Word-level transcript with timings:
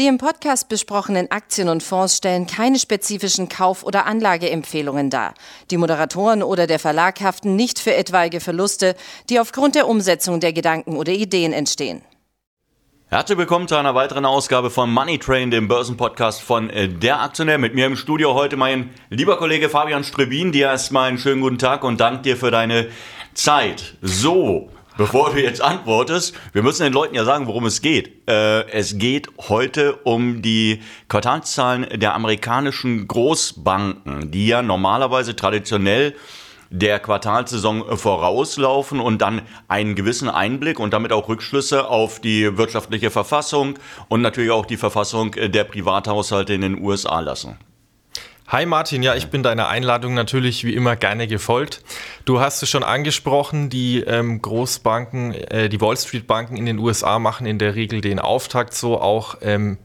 Die 0.00 0.06
im 0.06 0.16
Podcast 0.16 0.70
besprochenen 0.70 1.30
Aktien 1.30 1.68
und 1.68 1.82
Fonds 1.82 2.16
stellen 2.16 2.46
keine 2.46 2.78
spezifischen 2.78 3.50
Kauf- 3.50 3.84
oder 3.84 4.06
Anlageempfehlungen 4.06 5.10
dar. 5.10 5.34
Die 5.70 5.76
Moderatoren 5.76 6.42
oder 6.42 6.66
der 6.66 6.78
Verlag 6.78 7.20
haften 7.20 7.54
nicht 7.54 7.78
für 7.78 7.94
etwaige 7.94 8.40
Verluste, 8.40 8.96
die 9.28 9.38
aufgrund 9.38 9.74
der 9.74 9.86
Umsetzung 9.86 10.40
der 10.40 10.54
Gedanken 10.54 10.96
oder 10.96 11.12
Ideen 11.12 11.52
entstehen. 11.52 12.00
Herzlich 13.08 13.36
willkommen 13.36 13.68
zu 13.68 13.76
einer 13.76 13.94
weiteren 13.94 14.24
Ausgabe 14.24 14.70
von 14.70 14.90
Money 14.90 15.18
Train, 15.18 15.50
dem 15.50 15.68
Börsenpodcast 15.68 16.40
von 16.40 16.70
äh, 16.70 16.88
Der 16.88 17.20
Aktionär. 17.20 17.58
Mit 17.58 17.74
mir 17.74 17.84
im 17.84 17.96
Studio 17.96 18.32
heute 18.32 18.56
mein 18.56 18.88
lieber 19.10 19.36
Kollege 19.36 19.68
Fabian 19.68 20.02
Strebin. 20.02 20.50
Dir 20.50 20.68
erstmal 20.68 21.10
einen 21.10 21.18
schönen 21.18 21.42
guten 21.42 21.58
Tag 21.58 21.84
und 21.84 22.00
danke 22.00 22.22
dir 22.22 22.38
für 22.38 22.50
deine 22.50 22.88
Zeit. 23.34 23.98
So, 24.00 24.70
bevor 25.00 25.32
du 25.32 25.40
jetzt 25.40 25.62
antwortest, 25.62 26.34
wir 26.52 26.62
müssen 26.62 26.82
den 26.82 26.92
Leuten 26.92 27.14
ja 27.14 27.24
sagen, 27.24 27.46
worum 27.46 27.64
es 27.64 27.80
geht. 27.80 28.28
Äh, 28.28 28.68
es 28.68 28.98
geht 28.98 29.28
heute 29.48 29.94
um 30.04 30.42
die 30.42 30.82
Quartalszahlen 31.08 31.86
der 31.98 32.14
amerikanischen 32.14 33.08
Großbanken, 33.08 34.30
die 34.30 34.48
ja 34.48 34.60
normalerweise 34.60 35.34
traditionell 35.34 36.14
der 36.68 37.00
Quartalsaison 37.00 37.96
vorauslaufen 37.96 39.00
und 39.00 39.22
dann 39.22 39.40
einen 39.68 39.94
gewissen 39.94 40.28
Einblick 40.28 40.78
und 40.78 40.92
damit 40.92 41.12
auch 41.12 41.30
Rückschlüsse 41.30 41.88
auf 41.88 42.20
die 42.20 42.58
wirtschaftliche 42.58 43.10
Verfassung 43.10 43.78
und 44.08 44.20
natürlich 44.20 44.50
auch 44.50 44.66
die 44.66 44.76
Verfassung 44.76 45.32
der 45.32 45.64
Privathaushalte 45.64 46.52
in 46.52 46.60
den 46.60 46.78
USA 46.78 47.20
lassen. 47.20 47.56
Hi 48.52 48.66
Martin, 48.66 49.04
ja, 49.04 49.14
ich 49.14 49.28
bin 49.28 49.44
deiner 49.44 49.68
Einladung 49.68 50.14
natürlich 50.14 50.64
wie 50.64 50.74
immer 50.74 50.96
gerne 50.96 51.28
gefolgt. 51.28 51.84
Du 52.24 52.40
hast 52.40 52.60
es 52.64 52.68
schon 52.68 52.82
angesprochen, 52.82 53.70
die 53.70 54.00
ähm, 54.00 54.42
Großbanken, 54.42 55.34
äh, 55.34 55.68
die 55.68 55.80
Wall 55.80 55.96
Street 55.96 56.26
Banken 56.26 56.56
in 56.56 56.66
den 56.66 56.80
USA 56.80 57.20
machen 57.20 57.46
in 57.46 57.60
der 57.60 57.76
Regel 57.76 58.00
den 58.00 58.18
Auftakt 58.18 58.74
so 58.74 59.00
auch 59.00 59.36
ähm, 59.42 59.78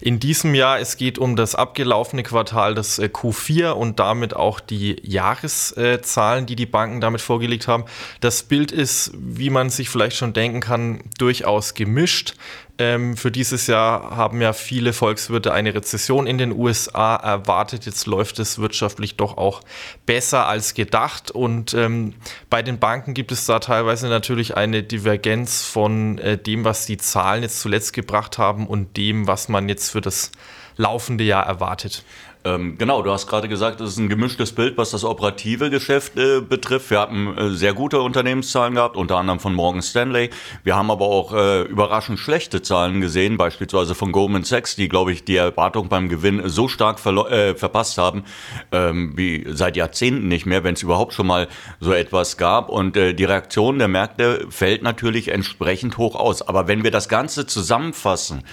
in 0.00 0.20
diesem 0.20 0.54
Jahr. 0.54 0.78
Es 0.80 0.96
geht 0.96 1.18
um 1.18 1.36
das 1.36 1.54
abgelaufene 1.54 2.22
Quartal, 2.22 2.74
das 2.74 2.98
äh, 2.98 3.10
Q4 3.12 3.70
und 3.70 3.98
damit 3.98 4.34
auch 4.34 4.60
die 4.60 4.96
Jahreszahlen, 5.02 6.46
die 6.46 6.56
die 6.56 6.66
Banken 6.66 7.00
damit 7.00 7.20
vorgelegt 7.20 7.68
haben. 7.68 7.84
Das 8.20 8.42
Bild 8.42 8.72
ist, 8.72 9.12
wie 9.14 9.50
man 9.50 9.70
sich 9.70 9.88
vielleicht 9.88 10.16
schon 10.16 10.32
denken 10.32 10.60
kann, 10.60 11.00
durchaus 11.18 11.74
gemischt. 11.74 12.34
Ähm, 12.78 13.16
für 13.16 13.30
dieses 13.30 13.66
Jahr 13.68 14.16
haben 14.16 14.42
ja 14.42 14.52
viele 14.52 14.92
Volkswirte 14.92 15.52
eine 15.52 15.74
Rezession 15.74 16.26
in 16.26 16.36
den 16.36 16.52
USA 16.52 17.16
erwartet. 17.16 17.86
Jetzt 17.86 18.06
läuft 18.06 18.38
es 18.38 18.58
wirtschaftlich 18.58 19.16
doch 19.16 19.38
auch 19.38 19.62
besser 20.04 20.46
als 20.46 20.74
gedacht. 20.74 21.30
Und 21.30 21.72
ähm, 21.72 22.14
bei 22.50 22.62
den 22.62 22.78
Banken 22.78 23.14
gibt 23.14 23.32
es 23.32 23.46
da 23.46 23.60
teilweise 23.60 24.08
natürlich 24.08 24.56
eine 24.56 24.82
Divergenz 24.82 25.64
von 25.64 26.18
äh, 26.18 26.36
dem, 26.36 26.64
was 26.64 26.84
die 26.84 26.98
Zahlen 26.98 27.42
jetzt 27.42 27.60
zuletzt 27.60 27.94
gebracht 27.94 28.36
haben 28.36 28.66
und 28.66 28.96
dem, 28.98 29.26
was 29.26 29.48
man 29.48 29.68
jetzt 29.70 29.85
für 29.90 30.00
das 30.00 30.32
laufende 30.76 31.24
Jahr 31.24 31.46
erwartet. 31.46 32.04
Ähm, 32.46 32.78
genau, 32.78 33.02
du 33.02 33.10
hast 33.10 33.26
gerade 33.26 33.48
gesagt, 33.48 33.80
es 33.80 33.90
ist 33.90 33.98
ein 33.98 34.08
gemischtes 34.08 34.52
Bild, 34.52 34.78
was 34.78 34.92
das 34.92 35.02
operative 35.02 35.68
Geschäft 35.68 36.16
äh, 36.16 36.40
betrifft. 36.40 36.90
Wir 36.90 37.00
hatten 37.00 37.36
äh, 37.36 37.50
sehr 37.50 37.74
gute 37.74 38.00
Unternehmenszahlen 38.00 38.76
gehabt, 38.76 38.96
unter 38.96 39.16
anderem 39.16 39.40
von 39.40 39.52
Morgan 39.52 39.82
Stanley. 39.82 40.30
Wir 40.62 40.76
haben 40.76 40.92
aber 40.92 41.06
auch 41.06 41.34
äh, 41.34 41.62
überraschend 41.62 42.20
schlechte 42.20 42.62
Zahlen 42.62 43.00
gesehen, 43.00 43.36
beispielsweise 43.36 43.96
von 43.96 44.12
Goldman 44.12 44.44
Sachs, 44.44 44.76
die, 44.76 44.88
glaube 44.88 45.10
ich, 45.10 45.24
die 45.24 45.34
Erwartung 45.34 45.88
beim 45.88 46.08
Gewinn 46.08 46.48
so 46.48 46.68
stark 46.68 47.04
äh, 47.04 47.56
verpasst 47.56 47.98
haben, 47.98 48.22
ähm, 48.70 49.14
wie 49.16 49.44
seit 49.48 49.76
Jahrzehnten 49.76 50.28
nicht 50.28 50.46
mehr, 50.46 50.62
wenn 50.62 50.74
es 50.74 50.84
überhaupt 50.84 51.14
schon 51.14 51.26
mal 51.26 51.48
so 51.80 51.92
etwas 51.92 52.36
gab. 52.36 52.68
Und 52.68 52.96
äh, 52.96 53.12
die 53.12 53.24
Reaktion 53.24 53.80
der 53.80 53.88
Märkte 53.88 54.46
fällt 54.50 54.84
natürlich 54.84 55.32
entsprechend 55.32 55.98
hoch 55.98 56.14
aus. 56.14 56.42
Aber 56.42 56.68
wenn 56.68 56.84
wir 56.84 56.92
das 56.92 57.08
Ganze 57.08 57.44
zusammenfassen, 57.46 58.44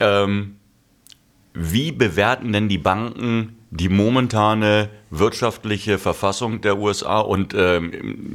ähm, 0.00 0.56
wie 1.54 1.92
bewerten 1.92 2.52
denn 2.52 2.68
die 2.68 2.78
Banken 2.78 3.56
die 3.70 3.88
momentane 3.88 4.88
wirtschaftliche 5.10 5.98
Verfassung 5.98 6.60
der 6.60 6.78
USA 6.78 7.20
und 7.20 7.54
ähm, 7.56 7.92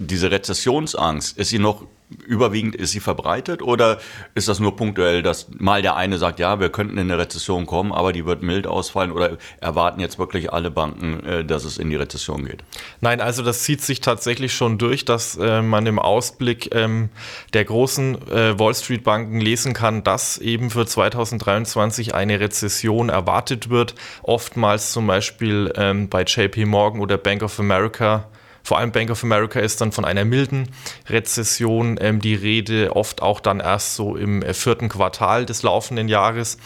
diese 0.08 0.31
Rezessionsangst? 0.31 1.38
Ist 1.38 1.50
sie 1.50 1.59
noch 1.59 1.86
überwiegend 2.27 2.75
ist 2.75 2.91
sie 2.91 2.99
verbreitet 2.99 3.61
oder 3.61 3.99
ist 4.35 4.47
das 4.47 4.59
nur 4.59 4.75
punktuell, 4.75 5.23
dass 5.23 5.47
mal 5.57 5.81
der 5.81 5.95
eine 5.95 6.17
sagt, 6.17 6.39
ja, 6.39 6.59
wir 6.59 6.69
könnten 6.69 6.97
in 6.97 7.11
eine 7.11 7.17
Rezession 7.17 7.66
kommen, 7.66 7.91
aber 7.91 8.13
die 8.13 8.25
wird 8.25 8.43
mild 8.43 8.67
ausfallen 8.67 9.11
oder 9.11 9.38
erwarten 9.59 9.99
jetzt 9.99 10.19
wirklich 10.19 10.53
alle 10.53 10.69
Banken, 10.69 11.23
äh, 11.25 11.43
dass 11.43 11.63
es 11.63 11.77
in 11.77 11.89
die 11.89 11.95
Rezession 11.95 12.45
geht? 12.45 12.63
Nein, 13.01 13.21
also 13.21 13.41
das 13.41 13.63
zieht 13.63 13.81
sich 13.81 14.01
tatsächlich 14.01 14.53
schon 14.53 14.77
durch, 14.77 15.05
dass 15.05 15.35
äh, 15.38 15.61
man 15.61 15.85
im 15.88 15.97
Ausblick 15.97 16.73
ähm, 16.75 17.09
der 17.53 17.66
großen 17.66 18.16
äh, 18.29 18.59
Wall 18.59 18.75
Street 18.75 19.03
Banken 19.03 19.41
lesen 19.41 19.73
kann, 19.73 20.03
dass 20.03 20.37
eben 20.37 20.69
für 20.69 20.85
2023 20.85 22.13
eine 22.13 22.39
Rezession 22.39 23.09
erwartet 23.09 23.69
wird. 23.69 23.95
Oftmals 24.22 24.91
zum 24.91 25.07
Beispiel 25.07 25.73
ähm, 25.75 26.07
bei 26.09 26.23
JP 26.23 26.66
Morgan 26.66 27.01
oder 27.01 27.17
Bank 27.17 27.41
of 27.41 27.59
America 27.59 28.27
vor 28.66 28.80
allem 28.80 28.92
Bank 28.92 29.12
of 29.12 29.24
America 29.24 29.59
ist 29.59 29.80
dann 29.80 29.92
von 29.92 30.06
einer 30.06 30.26
milden 30.26 30.70
Rezession 31.08 32.00
ähm, 32.02 32.20
die 32.20 32.34
Rede, 32.34 32.96
oft 32.96 33.22
auch 33.22 33.40
dann 33.40 33.59
erst 33.59 33.96
so 33.96 34.16
im 34.16 34.42
äh, 34.42 34.56
vierten 34.56 34.90
Quartal 34.90 35.46
des 35.46 35.62
laufenden 35.62 36.08
Jahres. 36.08 36.58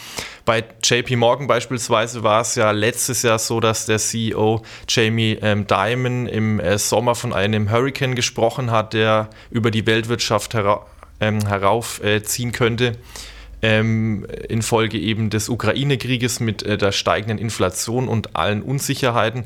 Bei 0.46 0.64
JP 0.82 1.18
Morgan 1.18 1.48
beispielsweise 1.48 2.24
war 2.24 2.40
es 2.40 2.56
ja 2.56 2.72
letztes 2.72 3.22
Jahr 3.24 3.38
so, 3.38 3.60
dass 3.60 3.86
der 3.86 3.98
CEO 3.98 4.62
Jamie 4.88 5.38
ähm, 5.42 5.68
Dimon 5.68 6.28
im 6.28 6.62
äh, 6.62 6.78
Sommer 6.78 7.16
von 7.16 7.34
einem 7.34 7.70
Hurricane 7.70 8.16
gesprochen 8.16 8.72
hat, 8.72 8.94
der 8.94 9.30
über 9.52 9.70
die 9.70 9.86
Weltwirtschaft 9.86 10.54
hera 10.54 10.86
ähm, 11.20 11.46
heraufziehen 11.46 12.50
äh, 12.50 12.54
könnte 12.54 12.94
ähm, 13.62 14.26
infolge 14.48 14.98
eben 14.98 15.30
des 15.30 15.50
Ukraine-Krieges 15.50 16.40
mit 16.40 16.64
äh, 16.64 16.78
der 16.78 16.92
steigenden 16.92 17.38
Inflation 17.38 18.08
und 18.08 18.36
allen 18.36 18.62
Unsicherheiten. 18.62 19.46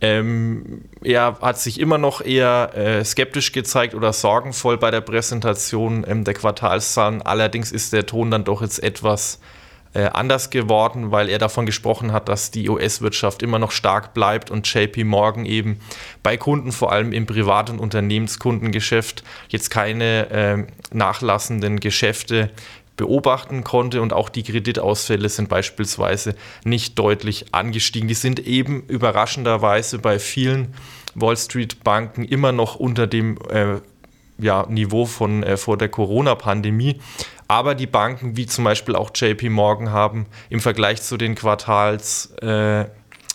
Ähm, 0.00 0.82
er 1.02 1.38
hat 1.40 1.58
sich 1.58 1.78
immer 1.78 1.98
noch 1.98 2.24
eher 2.24 2.70
äh, 2.74 3.04
skeptisch 3.04 3.52
gezeigt 3.52 3.94
oder 3.94 4.12
sorgenvoll 4.12 4.78
bei 4.78 4.90
der 4.90 5.02
Präsentation 5.02 6.04
ähm, 6.08 6.24
der 6.24 6.34
Quartalszahlen. 6.34 7.20
Allerdings 7.22 7.70
ist 7.70 7.92
der 7.92 8.06
Ton 8.06 8.30
dann 8.30 8.44
doch 8.44 8.62
jetzt 8.62 8.82
etwas 8.82 9.40
äh, 9.92 10.04
anders 10.04 10.50
geworden, 10.50 11.10
weil 11.10 11.28
er 11.28 11.38
davon 11.38 11.66
gesprochen 11.66 12.12
hat, 12.12 12.28
dass 12.28 12.50
die 12.50 12.68
US-Wirtschaft 12.68 13.42
immer 13.42 13.58
noch 13.58 13.72
stark 13.72 14.14
bleibt 14.14 14.50
und 14.50 14.72
JP 14.72 15.04
Morgan 15.04 15.44
eben 15.44 15.80
bei 16.22 16.36
Kunden, 16.36 16.72
vor 16.72 16.92
allem 16.92 17.12
im 17.12 17.26
Privat- 17.26 17.70
und 17.70 17.80
Unternehmenskundengeschäft, 17.80 19.24
jetzt 19.48 19.70
keine 19.70 20.30
äh, 20.30 20.66
nachlassenden 20.92 21.80
Geschäfte 21.80 22.50
beobachten 23.00 23.64
konnte 23.64 24.02
und 24.02 24.12
auch 24.12 24.28
die 24.28 24.42
Kreditausfälle 24.42 25.30
sind 25.30 25.48
beispielsweise 25.48 26.34
nicht 26.64 26.98
deutlich 26.98 27.46
angestiegen. 27.54 28.08
Die 28.08 28.14
sind 28.14 28.40
eben 28.40 28.82
überraschenderweise 28.88 30.00
bei 30.00 30.18
vielen 30.18 30.74
Wall 31.14 31.38
Street 31.38 31.82
Banken 31.82 32.26
immer 32.26 32.52
noch 32.52 32.76
unter 32.76 33.06
dem 33.06 33.38
äh, 33.48 33.76
ja, 34.36 34.66
Niveau 34.68 35.06
von 35.06 35.42
äh, 35.42 35.56
vor 35.56 35.78
der 35.78 35.88
Corona-Pandemie. 35.88 37.00
Aber 37.48 37.74
die 37.74 37.86
Banken, 37.86 38.36
wie 38.36 38.44
zum 38.44 38.64
Beispiel 38.64 38.94
auch 38.94 39.10
JP 39.14 39.48
Morgan, 39.48 39.92
haben 39.92 40.26
im 40.50 40.60
Vergleich 40.60 41.00
zu 41.00 41.16
den 41.16 41.34
Quartals 41.34 42.32
äh, 42.42 42.84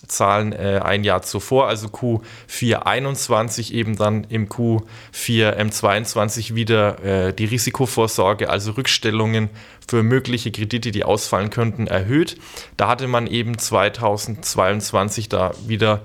Zahlen 0.08 0.54
äh, 0.54 0.82
ein 0.84 1.04
Jahr 1.04 1.22
zuvor, 1.22 1.68
also 1.68 1.88
Q4 1.88 2.84
21, 2.86 3.74
eben 3.74 3.96
dann 3.96 4.26
im 4.26 4.48
Q4 4.48 5.56
M22 5.58 6.56
wieder 6.56 7.04
äh, 7.04 7.34
die 7.34 7.46
Risikovorsorge, 7.46 8.50
also 8.50 8.72
Rückstellungen 8.72 9.50
für 9.88 10.04
mögliche 10.04 10.52
Kredite, 10.52 10.92
die 10.92 11.04
ausfallen 11.04 11.50
könnten, 11.50 11.88
erhöht. 11.88 12.38
Da 12.78 12.88
hatte 12.88 13.08
man 13.08 13.28
eben 13.28 13.58
2022 13.58 15.30
da 15.30 15.52
wieder 15.68 16.02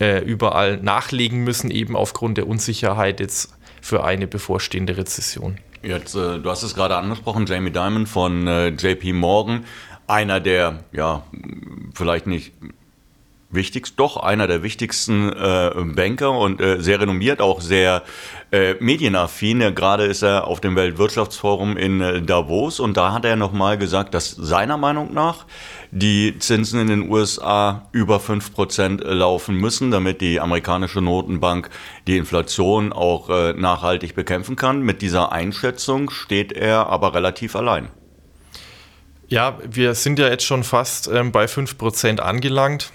äh, 0.00 0.20
überall 0.20 0.78
nachlegen 0.78 1.44
müssen, 1.44 1.70
eben 1.70 1.96
aufgrund 1.96 2.38
der 2.38 2.46
Unsicherheit 2.46 3.20
jetzt 3.20 3.54
für 3.80 4.04
eine 4.04 4.26
bevorstehende 4.26 4.96
Rezession. 4.96 5.58
Jetzt, 5.82 6.14
äh, 6.14 6.38
du 6.38 6.50
hast 6.50 6.62
es 6.62 6.74
gerade 6.74 6.96
angesprochen, 6.96 7.46
Jamie 7.46 7.70
Dimon 7.70 8.06
von 8.06 8.46
äh, 8.46 8.68
JP 8.68 9.14
Morgan, 9.14 9.64
einer 10.06 10.40
der, 10.40 10.84
ja, 10.92 11.22
vielleicht 11.94 12.26
nicht 12.26 12.52
wichtigst, 13.50 13.94
doch 13.98 14.16
einer 14.16 14.46
der 14.46 14.62
wichtigsten 14.62 15.32
äh, 15.32 15.72
Banker 15.94 16.32
und 16.32 16.60
äh, 16.60 16.80
sehr 16.80 17.00
renommiert, 17.00 17.40
auch 17.40 17.60
sehr 17.60 18.02
äh, 18.52 18.74
medienaffin. 18.80 19.74
Gerade 19.74 20.04
ist 20.04 20.22
er 20.22 20.46
auf 20.46 20.60
dem 20.60 20.76
Weltwirtschaftsforum 20.76 21.76
in 21.76 22.00
äh, 22.00 22.22
Davos 22.22 22.80
und 22.80 22.96
da 22.96 23.12
hat 23.12 23.24
er 23.24 23.36
nochmal 23.36 23.78
gesagt, 23.78 24.14
dass 24.14 24.30
seiner 24.30 24.76
Meinung 24.76 25.12
nach 25.12 25.46
die 25.90 26.38
Zinsen 26.38 26.80
in 26.80 26.88
den 26.88 27.10
USA 27.10 27.88
über 27.92 28.18
5% 28.18 29.02
laufen 29.04 29.56
müssen, 29.56 29.90
damit 29.90 30.20
die 30.20 30.40
amerikanische 30.40 31.00
Notenbank 31.00 31.70
die 32.06 32.16
Inflation 32.16 32.92
auch 32.92 33.28
äh, 33.28 33.52
nachhaltig 33.54 34.14
bekämpfen 34.14 34.56
kann. 34.56 34.82
Mit 34.82 35.02
dieser 35.02 35.32
Einschätzung 35.32 36.10
steht 36.10 36.52
er 36.52 36.86
aber 36.86 37.14
relativ 37.14 37.56
allein. 37.56 37.88
Ja, 39.26 39.58
wir 39.68 39.94
sind 39.94 40.18
ja 40.18 40.28
jetzt 40.28 40.44
schon 40.44 40.64
fast 40.64 41.08
ähm, 41.08 41.30
bei 41.30 41.44
5% 41.44 42.18
angelangt. 42.18 42.92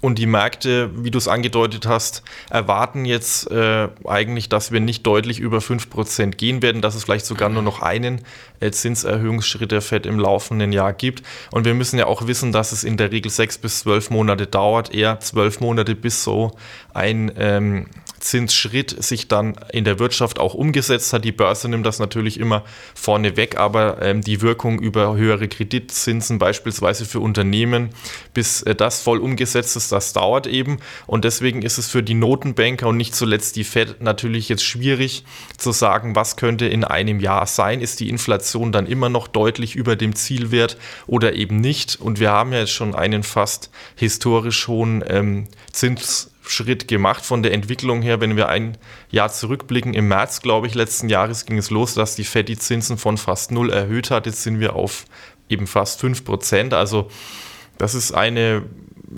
Und 0.00 0.18
die 0.18 0.26
Märkte, 0.26 0.90
wie 0.94 1.10
du 1.10 1.18
es 1.18 1.26
angedeutet 1.26 1.86
hast, 1.86 2.22
erwarten 2.50 3.04
jetzt 3.04 3.50
äh, 3.50 3.88
eigentlich, 4.04 4.48
dass 4.48 4.70
wir 4.70 4.78
nicht 4.78 5.04
deutlich 5.04 5.40
über 5.40 5.58
5% 5.58 6.36
gehen 6.36 6.62
werden, 6.62 6.82
dass 6.82 6.94
es 6.94 7.04
vielleicht 7.04 7.26
sogar 7.26 7.48
nur 7.48 7.62
noch 7.62 7.82
einen 7.82 8.20
äh, 8.60 8.70
Zinserhöhungsschritt 8.70 9.72
der 9.72 9.82
FED 9.82 10.06
im 10.06 10.20
laufenden 10.20 10.72
Jahr 10.72 10.92
gibt. 10.92 11.24
Und 11.50 11.64
wir 11.64 11.74
müssen 11.74 11.98
ja 11.98 12.06
auch 12.06 12.28
wissen, 12.28 12.52
dass 12.52 12.70
es 12.70 12.84
in 12.84 12.96
der 12.96 13.10
Regel 13.10 13.30
sechs 13.30 13.58
bis 13.58 13.80
zwölf 13.80 14.10
Monate 14.10 14.46
dauert, 14.46 14.94
eher 14.94 15.18
zwölf 15.18 15.58
Monate, 15.58 15.96
bis 15.96 16.22
so 16.22 16.52
ein 16.94 17.32
ähm, 17.36 17.86
Zinsschritt 18.20 19.02
sich 19.02 19.28
dann 19.28 19.56
in 19.72 19.84
der 19.84 19.98
Wirtschaft 19.98 20.38
auch 20.38 20.54
umgesetzt 20.54 21.12
hat. 21.12 21.24
Die 21.24 21.32
Börse 21.32 21.68
nimmt 21.68 21.86
das 21.86 21.98
natürlich 21.98 22.38
immer 22.38 22.64
vorne 22.94 23.36
weg, 23.36 23.56
aber 23.58 24.02
ähm, 24.02 24.22
die 24.22 24.42
Wirkung 24.42 24.80
über 24.80 25.16
höhere 25.16 25.48
Kreditzinsen 25.48 26.38
beispielsweise 26.38 27.04
für 27.04 27.20
Unternehmen, 27.20 27.90
bis 28.34 28.62
äh, 28.62 28.74
das 28.74 29.02
voll 29.02 29.18
umgesetzt 29.18 29.76
ist, 29.76 29.92
das 29.92 30.12
dauert 30.12 30.46
eben. 30.46 30.78
Und 31.06 31.24
deswegen 31.24 31.62
ist 31.62 31.78
es 31.78 31.88
für 31.88 32.02
die 32.02 32.14
Notenbanker 32.14 32.88
und 32.88 32.96
nicht 32.96 33.14
zuletzt 33.14 33.56
die 33.56 33.64
Fed 33.64 34.00
natürlich 34.00 34.48
jetzt 34.48 34.64
schwierig 34.64 35.24
zu 35.56 35.72
sagen, 35.72 36.14
was 36.14 36.36
könnte 36.36 36.66
in 36.66 36.84
einem 36.84 37.20
Jahr 37.20 37.46
sein. 37.46 37.80
Ist 37.80 38.00
die 38.00 38.08
Inflation 38.08 38.72
dann 38.72 38.86
immer 38.86 39.08
noch 39.08 39.28
deutlich 39.28 39.76
über 39.76 39.96
dem 39.96 40.14
Zielwert 40.14 40.76
oder 41.06 41.34
eben 41.34 41.60
nicht? 41.60 42.00
Und 42.00 42.20
wir 42.20 42.30
haben 42.30 42.52
ja 42.52 42.60
jetzt 42.60 42.72
schon 42.72 42.94
einen 42.94 43.22
fast 43.22 43.70
historisch 43.96 44.68
hohen 44.68 45.04
ähm, 45.06 45.48
Zins 45.72 46.30
Schritt 46.50 46.88
gemacht 46.88 47.24
von 47.24 47.42
der 47.42 47.52
Entwicklung 47.52 48.02
her. 48.02 48.20
Wenn 48.20 48.36
wir 48.36 48.48
ein 48.48 48.76
Jahr 49.10 49.30
zurückblicken, 49.30 49.94
im 49.94 50.08
März, 50.08 50.42
glaube 50.42 50.66
ich, 50.66 50.74
letzten 50.74 51.08
Jahres 51.08 51.46
ging 51.46 51.58
es 51.58 51.70
los, 51.70 51.94
dass 51.94 52.16
die 52.16 52.24
Fed 52.24 52.48
die 52.48 52.58
Zinsen 52.58 52.98
von 52.98 53.18
fast 53.18 53.50
null 53.52 53.70
erhöht 53.70 54.10
hat. 54.10 54.26
Jetzt 54.26 54.42
sind 54.42 54.60
wir 54.60 54.74
auf 54.74 55.04
eben 55.48 55.66
fast 55.66 56.00
5 56.00 56.24
Prozent. 56.24 56.74
Also 56.74 57.08
das 57.78 57.94
ist 57.94 58.12
eine 58.12 58.64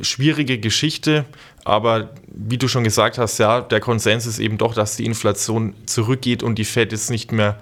schwierige 0.02 0.58
Geschichte, 0.58 1.24
aber 1.64 2.14
wie 2.26 2.58
du 2.58 2.68
schon 2.68 2.84
gesagt 2.84 3.18
hast, 3.18 3.38
ja, 3.38 3.60
der 3.60 3.80
Konsens 3.80 4.26
ist 4.26 4.38
eben 4.38 4.58
doch, 4.58 4.74
dass 4.74 4.96
die 4.96 5.04
Inflation 5.04 5.74
zurückgeht 5.86 6.42
und 6.42 6.56
die 6.56 6.64
Fed 6.64 6.92
jetzt 6.92 7.10
nicht 7.10 7.32
mehr 7.32 7.58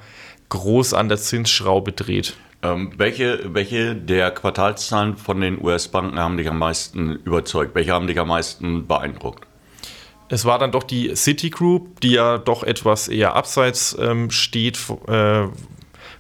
groß 0.51 0.95
an 0.95 1.09
der 1.09 1.19
Zinsschraube 1.19 1.93
dreht. 1.93 2.35
Ähm, 2.61 2.93
welche, 2.97 3.55
welche 3.55 3.95
der 3.95 4.31
Quartalszahlen 4.33 5.17
von 5.17 5.41
den 5.41 5.63
US-Banken 5.63 6.19
haben 6.19 6.37
dich 6.37 6.49
am 6.49 6.59
meisten 6.59 7.17
überzeugt? 7.25 7.75
Welche 7.75 7.93
haben 7.93 8.09
dich 8.09 8.19
am 8.19 8.29
meisten 8.29 8.87
beeindruckt? 8.87 9.48
Es 10.29 10.45
war 10.45 10.59
dann 10.59 10.73
doch 10.73 10.85
die 10.85 11.15
Citigroup, 11.15 12.01
die 12.01 12.13
ja 12.13 12.39
doch 12.39 12.63
etwas 12.63 13.09
eher 13.09 13.35
abseits 13.35 13.97
ähm, 13.99 14.31
steht, 14.31 14.79
äh, 15.07 15.47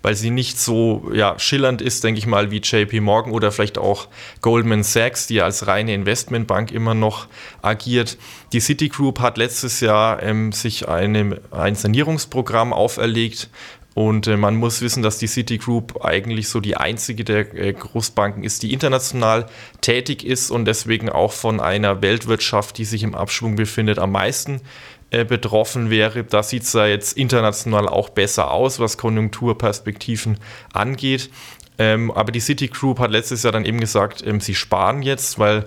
weil 0.02 0.14
sie 0.14 0.30
nicht 0.30 0.58
so 0.58 1.10
ja, 1.12 1.38
schillernd 1.38 1.82
ist, 1.82 2.04
denke 2.04 2.18
ich 2.18 2.26
mal, 2.26 2.50
wie 2.50 2.58
JP 2.58 3.00
Morgan 3.00 3.32
oder 3.32 3.52
vielleicht 3.52 3.78
auch 3.78 4.08
Goldman 4.40 4.82
Sachs, 4.82 5.26
die 5.26 5.34
ja 5.34 5.44
als 5.44 5.66
reine 5.66 5.92
Investmentbank 5.94 6.70
immer 6.70 6.94
noch 6.94 7.26
agiert. 7.62 8.16
Die 8.52 8.60
Citigroup 8.60 9.20
hat 9.20 9.36
letztes 9.36 9.80
Jahr 9.80 10.22
ähm, 10.22 10.52
sich 10.52 10.88
eine, 10.88 11.40
ein 11.50 11.74
Sanierungsprogramm 11.74 12.72
auferlegt, 12.72 13.50
und 13.98 14.28
äh, 14.28 14.36
man 14.36 14.54
muss 14.54 14.80
wissen, 14.80 15.02
dass 15.02 15.18
die 15.18 15.26
Citigroup 15.26 16.04
eigentlich 16.04 16.48
so 16.48 16.60
die 16.60 16.76
einzige 16.76 17.24
der 17.24 17.52
äh, 17.52 17.72
Großbanken 17.72 18.44
ist, 18.44 18.62
die 18.62 18.72
international 18.72 19.46
tätig 19.80 20.24
ist 20.24 20.52
und 20.52 20.66
deswegen 20.66 21.08
auch 21.08 21.32
von 21.32 21.58
einer 21.58 22.00
Weltwirtschaft, 22.00 22.78
die 22.78 22.84
sich 22.84 23.02
im 23.02 23.16
Abschwung 23.16 23.56
befindet, 23.56 23.98
am 23.98 24.12
meisten 24.12 24.60
äh, 25.10 25.24
betroffen 25.24 25.90
wäre. 25.90 26.22
Da 26.22 26.44
sieht 26.44 26.62
es 26.62 26.74
ja 26.74 26.86
jetzt 26.86 27.18
international 27.18 27.88
auch 27.88 28.10
besser 28.10 28.52
aus, 28.52 28.78
was 28.78 28.98
Konjunkturperspektiven 28.98 30.38
angeht. 30.72 31.30
Ähm, 31.78 32.10
aber 32.10 32.32
die 32.32 32.40
Citigroup 32.40 32.98
hat 32.98 33.12
letztes 33.12 33.44
Jahr 33.44 33.52
dann 33.52 33.64
eben 33.64 33.78
gesagt, 33.78 34.26
ähm, 34.26 34.40
sie 34.40 34.54
sparen 34.54 35.02
jetzt, 35.02 35.38
weil 35.38 35.66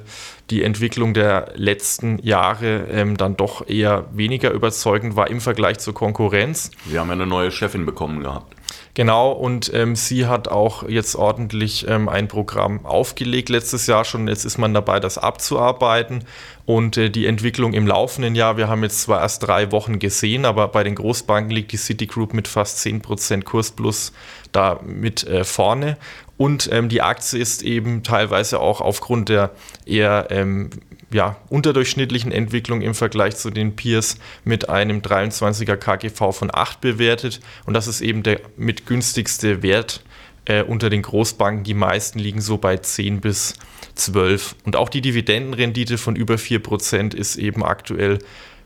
die 0.50 0.64
Entwicklung 0.64 1.14
der 1.14 1.54
letzten 1.56 2.20
Jahre 2.20 2.88
ähm, 2.92 3.16
dann 3.16 3.38
doch 3.38 3.68
eher 3.68 4.06
weniger 4.12 4.52
überzeugend 4.52 5.16
war 5.16 5.30
im 5.30 5.40
Vergleich 5.40 5.80
zur 5.80 5.94
Konkurrenz. 5.94 6.72
Sie 6.86 7.00
haben 7.00 7.08
ja 7.08 7.14
eine 7.14 7.26
neue 7.26 7.52
Chefin 7.52 7.86
bekommen 7.86 8.22
gehabt. 8.22 8.56
Genau, 8.94 9.32
und 9.32 9.72
ähm, 9.74 9.96
sie 9.96 10.28
hat 10.28 10.48
auch 10.48 10.88
jetzt 10.88 11.16
ordentlich 11.16 11.88
ähm, 11.88 12.10
ein 12.10 12.28
Programm 12.28 12.86
aufgelegt 12.86 13.50
letztes 13.50 13.88
Jahr 13.88 14.06
schon. 14.06 14.28
Jetzt 14.28 14.46
ist 14.46 14.58
man 14.58 14.74
dabei, 14.74 15.00
das 15.00 15.18
abzuarbeiten. 15.18 16.26
Und 16.66 16.98
äh, 16.98 17.10
die 17.10 17.26
Entwicklung 17.26 17.74
im 17.74 17.88
laufenden 17.88 18.36
Jahr, 18.36 18.58
wir 18.58 18.68
haben 18.68 18.84
jetzt 18.84 19.02
zwar 19.02 19.22
erst 19.22 19.48
drei 19.48 19.72
Wochen 19.72 20.00
gesehen, 20.00 20.46
aber 20.46 20.68
bei 20.68 20.84
den 20.84 20.96
Großbanken 20.96 21.52
liegt 21.52 21.72
die 21.72 21.78
Citigroup 21.78 22.34
mit 22.34 22.48
fast 22.48 22.80
10% 22.86 23.44
Kursplus 23.44 24.14
da 24.52 24.80
mit 24.86 25.26
äh, 25.28 25.44
vorne. 25.44 25.98
Und 26.38 26.70
ähm, 26.72 26.90
die 26.90 27.04
Aktie 27.04 27.40
ist 27.40 27.62
eben 27.62 28.02
teilweise 28.02 28.60
auch 28.60 28.82
aufgrund 28.82 29.30
der 29.30 29.52
eher 29.86 30.28
ähm, 30.32 30.72
ja, 31.14 31.38
unterdurchschnittlichen 31.50 32.32
Entwicklung 32.32 32.82
im 32.82 32.94
Vergleich 32.94 33.36
zu 33.36 33.50
den 33.50 33.76
Peers 33.76 34.18
mit 34.44 34.70
einem 34.70 35.00
23er 35.00 35.76
KGV 35.76 36.32
von 36.32 36.50
8 36.54 36.80
bewertet. 36.82 37.42
Und 37.66 37.74
das 37.74 37.88
ist 37.88 38.02
eben 38.02 38.24
der 38.24 38.40
mit 38.58 38.86
günstigste 38.86 39.62
Wert 39.62 40.04
äh, 40.46 40.64
unter 40.64 40.90
den 40.90 41.02
Großbanken. 41.02 41.64
Die 41.64 41.74
meisten 41.74 42.20
liegen 42.20 42.42
so 42.42 42.58
bei 42.58 42.78
10 42.78 43.22
bis 43.22 43.56
12. 43.96 44.56
Und 44.64 44.76
auch 44.76 44.90
die 44.90 45.02
Dividendenrendite 45.02 45.98
von 45.98 46.16
über 46.16 46.36
4% 46.36 47.14
ist 47.14 47.36
eben 47.36 47.64
aktuell 47.64 48.20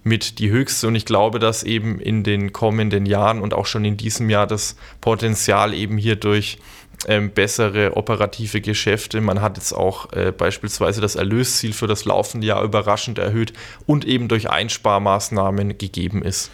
mit 0.04 0.38
die 0.38 0.52
höchste. 0.52 0.88
Und 0.88 0.96
ich 0.96 1.06
glaube, 1.06 1.40
dass 1.40 1.64
eben 1.64 2.00
in 2.00 2.24
den 2.24 2.54
kommenden 2.54 3.06
Jahren 3.06 3.42
und 3.42 3.54
auch 3.54 3.66
schon 3.66 3.84
in 3.84 3.98
diesem 3.98 4.30
Jahr 4.30 4.46
das 4.46 4.78
Potenzial 5.02 5.74
eben 5.74 5.98
hier 5.98 6.16
durch 6.16 6.60
ähm, 7.08 7.32
bessere 7.32 7.96
operative 7.98 8.62
Geschäfte. 8.62 9.22
Man 9.22 9.42
hat 9.42 9.58
jetzt 9.58 9.74
auch 9.74 10.12
äh, 10.14 10.32
beispielsweise 10.32 11.02
das 11.02 11.16
Erlösziel 11.16 11.74
für 11.74 11.88
das 11.88 12.06
laufende 12.06 12.48
Jahr 12.48 12.64
überraschend 12.64 13.20
erhöht 13.20 13.54
und 13.86 14.06
eben 14.06 14.28
durch 14.28 14.50
Einsparmaßnahmen 14.50 15.78
gegeben 15.78 16.24
ist. 16.24 16.52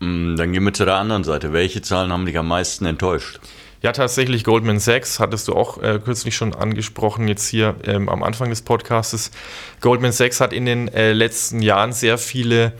Mm, 0.00 0.36
dann 0.36 0.52
gehen 0.52 0.64
wir 0.64 0.72
zu 0.72 0.84
der 0.84 0.96
anderen 0.96 1.24
Seite. 1.24 1.52
Welche 1.52 1.82
Zahlen 1.82 2.12
haben 2.12 2.26
dich 2.26 2.38
am 2.38 2.48
meisten 2.48 2.86
enttäuscht? 2.86 3.40
Ja, 3.82 3.92
tatsächlich 3.92 4.44
Goldman 4.44 4.78
Sachs, 4.78 5.20
hattest 5.20 5.48
du 5.48 5.52
auch 5.52 5.82
äh, 5.82 6.00
kürzlich 6.02 6.34
schon 6.34 6.54
angesprochen, 6.54 7.28
jetzt 7.28 7.46
hier 7.48 7.74
ähm, 7.84 8.08
am 8.08 8.22
Anfang 8.22 8.48
des 8.48 8.62
Podcastes. 8.62 9.30
Goldman 9.82 10.12
Sachs 10.12 10.40
hat 10.40 10.54
in 10.54 10.64
den 10.64 10.88
äh, 10.88 11.12
letzten 11.12 11.60
Jahren 11.60 11.92
sehr 11.92 12.16
viele 12.16 12.72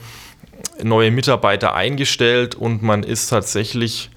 neue 0.81 1.11
Mitarbeiter 1.11 1.75
eingestellt 1.75 2.55
und 2.55 2.81
man 2.81 3.03
ist 3.03 3.27
tatsächlich 3.27 4.09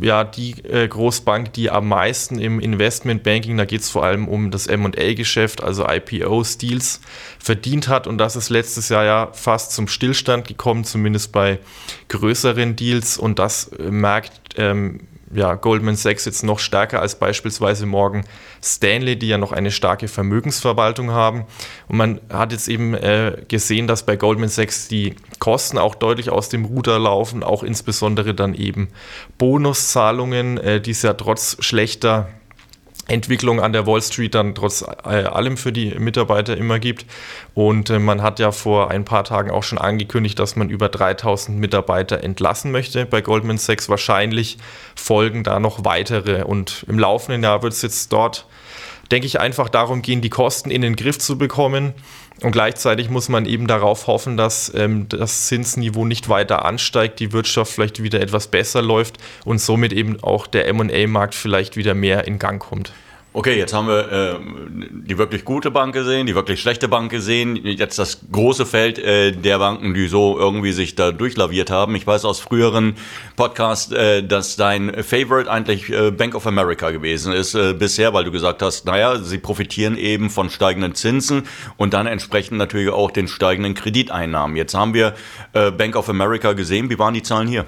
ja 0.00 0.24
die 0.24 0.52
äh, 0.64 0.88
Großbank, 0.88 1.52
die 1.52 1.70
am 1.70 1.88
meisten 1.88 2.38
im 2.38 2.60
Investmentbanking, 2.60 3.56
da 3.56 3.64
geht 3.64 3.82
es 3.82 3.90
vor 3.90 4.04
allem 4.04 4.28
um 4.28 4.50
das 4.50 4.68
MA-Geschäft, 4.68 5.62
also 5.62 5.86
IPO-Deals, 5.88 7.00
verdient 7.38 7.88
hat. 7.88 8.06
Und 8.06 8.18
das 8.18 8.36
ist 8.36 8.50
letztes 8.50 8.88
Jahr 8.88 9.04
ja 9.04 9.28
fast 9.32 9.72
zum 9.72 9.88
Stillstand 9.88 10.48
gekommen, 10.48 10.84
zumindest 10.84 11.32
bei 11.32 11.58
größeren 12.08 12.76
Deals. 12.76 13.18
Und 13.18 13.38
das 13.38 13.68
äh, 13.68 13.90
merkt 13.90 14.32
ähm, 14.56 15.00
ja, 15.34 15.54
Goldman 15.54 15.96
Sachs 15.96 16.24
jetzt 16.24 16.42
noch 16.44 16.58
stärker 16.58 17.00
als 17.00 17.16
beispielsweise 17.16 17.86
Morgan 17.86 18.24
Stanley, 18.62 19.16
die 19.18 19.28
ja 19.28 19.38
noch 19.38 19.52
eine 19.52 19.70
starke 19.70 20.08
Vermögensverwaltung 20.08 21.10
haben. 21.10 21.44
Und 21.88 21.96
man 21.96 22.20
hat 22.30 22.52
jetzt 22.52 22.68
eben 22.68 22.94
äh, 22.94 23.42
gesehen, 23.48 23.86
dass 23.86 24.06
bei 24.06 24.16
Goldman 24.16 24.48
Sachs 24.48 24.88
die 24.88 25.16
Kosten 25.38 25.78
auch 25.78 25.94
deutlich 25.94 26.30
aus 26.30 26.48
dem 26.48 26.64
Ruder 26.64 26.98
laufen, 26.98 27.42
auch 27.42 27.62
insbesondere 27.62 28.34
dann 28.34 28.54
eben 28.54 28.88
Bonuszahlungen, 29.38 30.58
äh, 30.58 30.80
die 30.80 30.92
es 30.92 31.02
ja 31.02 31.14
trotz 31.14 31.56
schlechter 31.60 32.28
Entwicklung 33.06 33.60
an 33.60 33.72
der 33.72 33.86
Wall 33.86 34.00
Street 34.00 34.34
dann 34.34 34.54
trotz 34.54 34.82
äh, 34.82 35.24
allem 35.24 35.56
für 35.56 35.72
die 35.72 35.94
Mitarbeiter 35.98 36.56
immer 36.56 36.78
gibt. 36.78 37.06
Und 37.54 37.90
äh, 37.90 37.98
man 37.98 38.22
hat 38.22 38.38
ja 38.38 38.52
vor 38.52 38.90
ein 38.90 39.04
paar 39.04 39.24
Tagen 39.24 39.50
auch 39.50 39.62
schon 39.62 39.78
angekündigt, 39.78 40.38
dass 40.38 40.56
man 40.56 40.70
über 40.70 40.88
3000 40.88 41.58
Mitarbeiter 41.58 42.22
entlassen 42.22 42.72
möchte. 42.72 43.06
Bei 43.06 43.20
Goldman 43.20 43.58
Sachs 43.58 43.88
wahrscheinlich 43.88 44.58
folgen 44.94 45.44
da 45.44 45.60
noch 45.60 45.84
weitere. 45.84 46.44
Und 46.44 46.84
im 46.88 46.98
laufenden 46.98 47.42
Jahr 47.42 47.62
wird 47.62 47.74
es 47.74 47.82
jetzt 47.82 48.12
dort, 48.12 48.46
denke 49.10 49.26
ich, 49.26 49.40
einfach 49.40 49.68
darum 49.68 50.02
gehen, 50.02 50.20
die 50.20 50.30
Kosten 50.30 50.70
in 50.70 50.82
den 50.82 50.96
Griff 50.96 51.18
zu 51.18 51.38
bekommen. 51.38 51.92
Und 52.42 52.50
gleichzeitig 52.50 53.10
muss 53.10 53.28
man 53.28 53.46
eben 53.46 53.66
darauf 53.66 54.06
hoffen, 54.06 54.36
dass 54.36 54.72
ähm, 54.74 55.08
das 55.08 55.46
Zinsniveau 55.46 56.04
nicht 56.04 56.28
weiter 56.28 56.64
ansteigt, 56.64 57.20
die 57.20 57.32
Wirtschaft 57.32 57.72
vielleicht 57.72 58.02
wieder 58.02 58.20
etwas 58.20 58.48
besser 58.48 58.82
läuft 58.82 59.18
und 59.44 59.60
somit 59.60 59.92
eben 59.92 60.22
auch 60.22 60.46
der 60.46 60.72
MA-Markt 60.74 61.34
vielleicht 61.34 61.76
wieder 61.76 61.94
mehr 61.94 62.26
in 62.26 62.38
Gang 62.38 62.60
kommt. 62.60 62.92
Okay, 63.36 63.58
jetzt 63.58 63.74
haben 63.74 63.88
wir 63.88 64.12
äh, 64.12 64.36
die 64.92 65.18
wirklich 65.18 65.44
gute 65.44 65.72
Bank 65.72 65.92
gesehen, 65.92 66.28
die 66.28 66.36
wirklich 66.36 66.60
schlechte 66.60 66.86
Bank 66.86 67.10
gesehen. 67.10 67.56
Jetzt 67.56 67.98
das 67.98 68.20
große 68.30 68.64
Feld 68.64 68.96
äh, 69.00 69.32
der 69.32 69.58
Banken, 69.58 69.92
die 69.92 70.06
so 70.06 70.38
irgendwie 70.38 70.70
sich 70.70 70.94
da 70.94 71.10
durchlaviert 71.10 71.68
haben. 71.68 71.96
Ich 71.96 72.06
weiß 72.06 72.26
aus 72.26 72.38
früheren 72.38 72.94
Podcasts, 73.34 73.90
äh, 73.90 74.22
dass 74.22 74.54
dein 74.54 75.02
Favorite 75.02 75.50
eigentlich 75.50 75.90
äh, 75.90 76.12
Bank 76.12 76.36
of 76.36 76.46
America 76.46 76.92
gewesen 76.92 77.32
ist 77.32 77.56
äh, 77.56 77.74
bisher, 77.74 78.14
weil 78.14 78.22
du 78.22 78.30
gesagt 78.30 78.62
hast, 78.62 78.86
naja, 78.86 79.18
sie 79.18 79.38
profitieren 79.38 79.98
eben 79.98 80.30
von 80.30 80.48
steigenden 80.48 80.94
Zinsen 80.94 81.42
und 81.76 81.92
dann 81.92 82.06
entsprechend 82.06 82.58
natürlich 82.58 82.90
auch 82.90 83.10
den 83.10 83.26
steigenden 83.26 83.74
Krediteinnahmen. 83.74 84.56
Jetzt 84.56 84.74
haben 84.74 84.94
wir 84.94 85.12
äh, 85.54 85.72
Bank 85.72 85.96
of 85.96 86.08
America 86.08 86.52
gesehen. 86.52 86.88
Wie 86.88 87.00
waren 87.00 87.14
die 87.14 87.22
Zahlen 87.24 87.48
hier? 87.48 87.66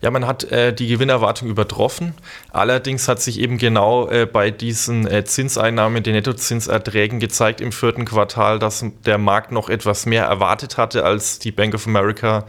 Ja, 0.00 0.10
man 0.10 0.26
hat 0.26 0.44
äh, 0.44 0.72
die 0.72 0.88
Gewinnerwartung 0.88 1.48
übertroffen. 1.48 2.14
Allerdings 2.50 3.08
hat 3.08 3.20
sich 3.20 3.40
eben 3.40 3.58
genau 3.58 4.08
äh, 4.08 4.26
bei 4.26 4.50
diesen 4.50 5.06
äh, 5.06 5.24
Zinseinnahmen, 5.24 6.02
den 6.02 6.14
Nettozinserträgen 6.14 7.20
gezeigt 7.20 7.60
im 7.60 7.72
vierten 7.72 8.04
Quartal, 8.04 8.58
dass 8.58 8.84
der 9.04 9.18
Markt 9.18 9.52
noch 9.52 9.68
etwas 9.68 10.06
mehr 10.06 10.24
erwartet 10.24 10.76
hatte, 10.76 11.04
als 11.04 11.38
die 11.38 11.52
Bank 11.52 11.74
of 11.74 11.86
America 11.86 12.46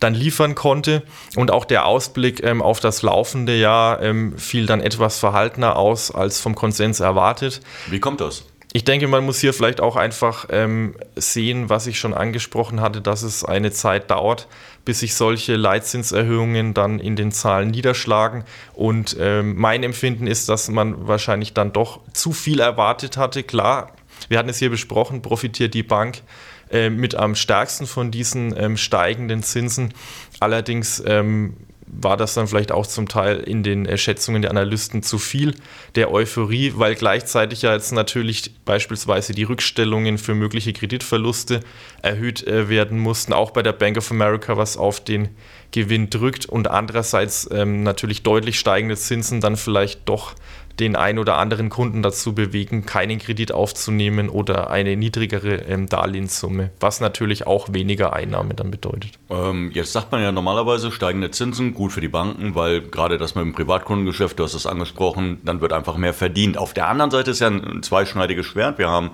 dann 0.00 0.14
liefern 0.14 0.54
konnte. 0.54 1.02
Und 1.36 1.50
auch 1.50 1.64
der 1.64 1.86
Ausblick 1.86 2.42
ähm, 2.42 2.62
auf 2.62 2.80
das 2.80 3.02
laufende 3.02 3.56
Jahr 3.56 4.02
ähm, 4.02 4.36
fiel 4.38 4.66
dann 4.66 4.80
etwas 4.80 5.18
verhaltener 5.18 5.76
aus 5.76 6.10
als 6.10 6.40
vom 6.40 6.54
Konsens 6.54 7.00
erwartet. 7.00 7.60
Wie 7.88 8.00
kommt 8.00 8.20
das? 8.20 8.44
Ich 8.74 8.84
denke, 8.84 9.06
man 9.06 9.24
muss 9.24 9.38
hier 9.38 9.52
vielleicht 9.52 9.82
auch 9.82 9.96
einfach 9.96 10.46
ähm, 10.48 10.94
sehen, 11.14 11.68
was 11.68 11.86
ich 11.86 11.98
schon 11.98 12.14
angesprochen 12.14 12.80
hatte, 12.80 13.02
dass 13.02 13.22
es 13.22 13.44
eine 13.44 13.70
Zeit 13.70 14.10
dauert, 14.10 14.48
bis 14.86 15.00
sich 15.00 15.14
solche 15.14 15.56
Leitzinserhöhungen 15.56 16.72
dann 16.72 16.98
in 16.98 17.14
den 17.14 17.32
Zahlen 17.32 17.70
niederschlagen. 17.70 18.44
Und 18.72 19.14
ähm, 19.20 19.56
mein 19.58 19.82
Empfinden 19.82 20.26
ist, 20.26 20.48
dass 20.48 20.68
man 20.68 21.06
wahrscheinlich 21.06 21.52
dann 21.52 21.74
doch 21.74 22.00
zu 22.14 22.32
viel 22.32 22.60
erwartet 22.60 23.18
hatte. 23.18 23.42
Klar, 23.42 23.92
wir 24.28 24.38
hatten 24.38 24.48
es 24.48 24.58
hier 24.58 24.70
besprochen, 24.70 25.20
profitiert 25.20 25.74
die 25.74 25.82
Bank 25.82 26.22
äh, 26.70 26.88
mit 26.88 27.14
am 27.14 27.34
stärksten 27.34 27.86
von 27.86 28.10
diesen 28.10 28.56
ähm, 28.56 28.78
steigenden 28.78 29.42
Zinsen. 29.42 29.92
Allerdings 30.40 31.02
ähm, 31.06 31.58
war 31.92 32.16
das 32.16 32.34
dann 32.34 32.48
vielleicht 32.48 32.72
auch 32.72 32.86
zum 32.86 33.06
Teil 33.06 33.36
in 33.40 33.62
den 33.62 33.96
Schätzungen 33.98 34.42
der 34.42 34.50
Analysten 34.50 35.02
zu 35.02 35.18
viel 35.18 35.54
der 35.94 36.10
Euphorie, 36.10 36.72
weil 36.76 36.94
gleichzeitig 36.94 37.62
ja 37.62 37.74
jetzt 37.74 37.92
natürlich 37.92 38.54
beispielsweise 38.64 39.34
die 39.34 39.42
Rückstellungen 39.42 40.16
für 40.16 40.34
mögliche 40.34 40.72
Kreditverluste 40.72 41.60
erhöht 42.02 42.46
äh, 42.46 42.68
werden 42.68 42.98
mussten, 42.98 43.32
auch 43.32 43.50
bei 43.50 43.62
der 43.62 43.72
Bank 43.72 43.96
of 43.96 44.10
America, 44.10 44.56
was 44.56 44.76
auf 44.76 45.00
den 45.02 45.30
Gewinn 45.70 46.10
drückt 46.10 46.46
und 46.46 46.68
andererseits 46.68 47.48
ähm, 47.50 47.82
natürlich 47.82 48.22
deutlich 48.22 48.58
steigende 48.58 48.96
Zinsen 48.96 49.40
dann 49.40 49.56
vielleicht 49.56 50.08
doch 50.08 50.34
den 50.80 50.96
ein 50.96 51.18
oder 51.18 51.38
anderen 51.38 51.70
Kunden 51.70 52.02
dazu 52.02 52.34
bewegen, 52.34 52.86
keinen 52.86 53.18
Kredit 53.18 53.52
aufzunehmen 53.52 54.28
oder 54.28 54.70
eine 54.70 54.96
niedrigere 54.96 55.56
ähm, 55.56 55.88
Darlehenssumme, 55.88 56.70
was 56.80 57.00
natürlich 57.00 57.46
auch 57.46 57.72
weniger 57.72 58.12
Einnahmen 58.12 58.56
dann 58.56 58.70
bedeutet. 58.70 59.12
Ähm, 59.30 59.70
jetzt 59.74 59.92
sagt 59.92 60.12
man 60.12 60.22
ja 60.22 60.32
normalerweise 60.32 60.90
steigende 60.90 61.30
Zinsen, 61.30 61.74
gut 61.74 61.92
für 61.92 62.00
die 62.00 62.08
Banken, 62.08 62.54
weil 62.54 62.80
gerade 62.80 63.18
das 63.18 63.34
mit 63.34 63.44
dem 63.44 63.52
Privatkundengeschäft, 63.52 64.38
du 64.38 64.44
hast 64.44 64.54
es 64.54 64.66
angesprochen, 64.66 65.40
dann 65.44 65.60
wird 65.60 65.72
einfach 65.72 65.96
mehr 65.96 66.14
verdient. 66.14 66.56
Auf 66.56 66.72
der 66.74 66.88
anderen 66.88 67.10
Seite 67.10 67.30
ist 67.30 67.40
ja 67.40 67.48
ein 67.48 67.82
zweischneidiges 67.82 68.46
Schwert. 68.46 68.78
Wir 68.78 68.88
haben 68.88 69.10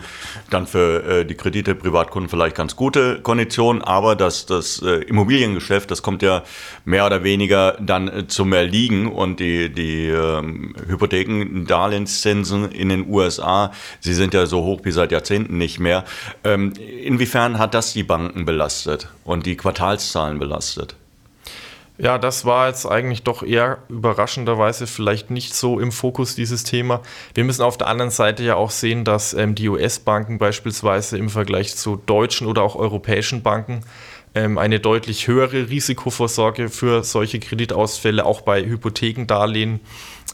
dann 0.50 0.66
für 0.66 1.04
äh, 1.04 1.24
die 1.24 1.34
Kredite 1.34 1.74
Privatkunden 1.74 2.28
vielleicht 2.28 2.56
ganz 2.56 2.76
gute 2.78 3.20
Konditionen, 3.20 3.82
aber 3.82 4.14
das, 4.14 4.46
das 4.46 4.80
äh, 4.80 5.02
Immobiliengeschäft, 5.02 5.90
das 5.90 6.00
kommt 6.00 6.22
ja 6.22 6.44
mehr 6.84 7.04
oder 7.04 7.24
weniger 7.24 7.76
dann 7.80 8.06
äh, 8.06 8.26
zum 8.28 8.52
Erliegen 8.52 9.08
und 9.08 9.40
die, 9.40 9.68
die 9.68 10.06
ähm, 10.06 10.76
Hypotheken 10.86 11.66
Darlehenszinsen 11.66 12.70
in 12.70 12.88
den 12.88 13.08
USA, 13.08 13.72
sie 13.98 14.14
sind 14.14 14.32
ja 14.32 14.46
so 14.46 14.62
hoch 14.62 14.82
wie 14.84 14.92
seit 14.92 15.10
Jahrzehnten 15.10 15.58
nicht 15.58 15.80
mehr. 15.80 16.04
Ähm, 16.44 16.72
inwiefern 17.02 17.58
hat 17.58 17.74
das 17.74 17.94
die 17.94 18.04
Banken 18.04 18.44
belastet 18.44 19.08
und 19.24 19.44
die 19.44 19.56
Quartalszahlen 19.56 20.38
belastet? 20.38 20.94
Ja, 22.00 22.16
das 22.16 22.44
war 22.44 22.68
jetzt 22.68 22.86
eigentlich 22.86 23.24
doch 23.24 23.42
eher 23.42 23.78
überraschenderweise 23.88 24.86
vielleicht 24.86 25.30
nicht 25.30 25.52
so 25.52 25.80
im 25.80 25.90
Fokus 25.90 26.36
dieses 26.36 26.62
Thema. 26.62 27.02
Wir 27.34 27.42
müssen 27.42 27.62
auf 27.62 27.76
der 27.76 27.88
anderen 27.88 28.12
Seite 28.12 28.44
ja 28.44 28.54
auch 28.54 28.70
sehen, 28.70 29.04
dass 29.04 29.34
ähm, 29.34 29.56
die 29.56 29.68
US-Banken 29.68 30.38
beispielsweise 30.38 31.18
im 31.18 31.28
Vergleich 31.28 31.74
zu 31.74 31.96
deutschen 31.96 32.46
oder 32.46 32.62
auch 32.62 32.76
europäischen 32.76 33.42
Banken 33.42 33.80
ähm, 34.36 34.58
eine 34.58 34.78
deutlich 34.78 35.26
höhere 35.26 35.70
Risikovorsorge 35.70 36.68
für 36.68 37.02
solche 37.02 37.40
Kreditausfälle 37.40 38.24
auch 38.24 38.42
bei 38.42 38.64
Hypothekendarlehen 38.64 39.80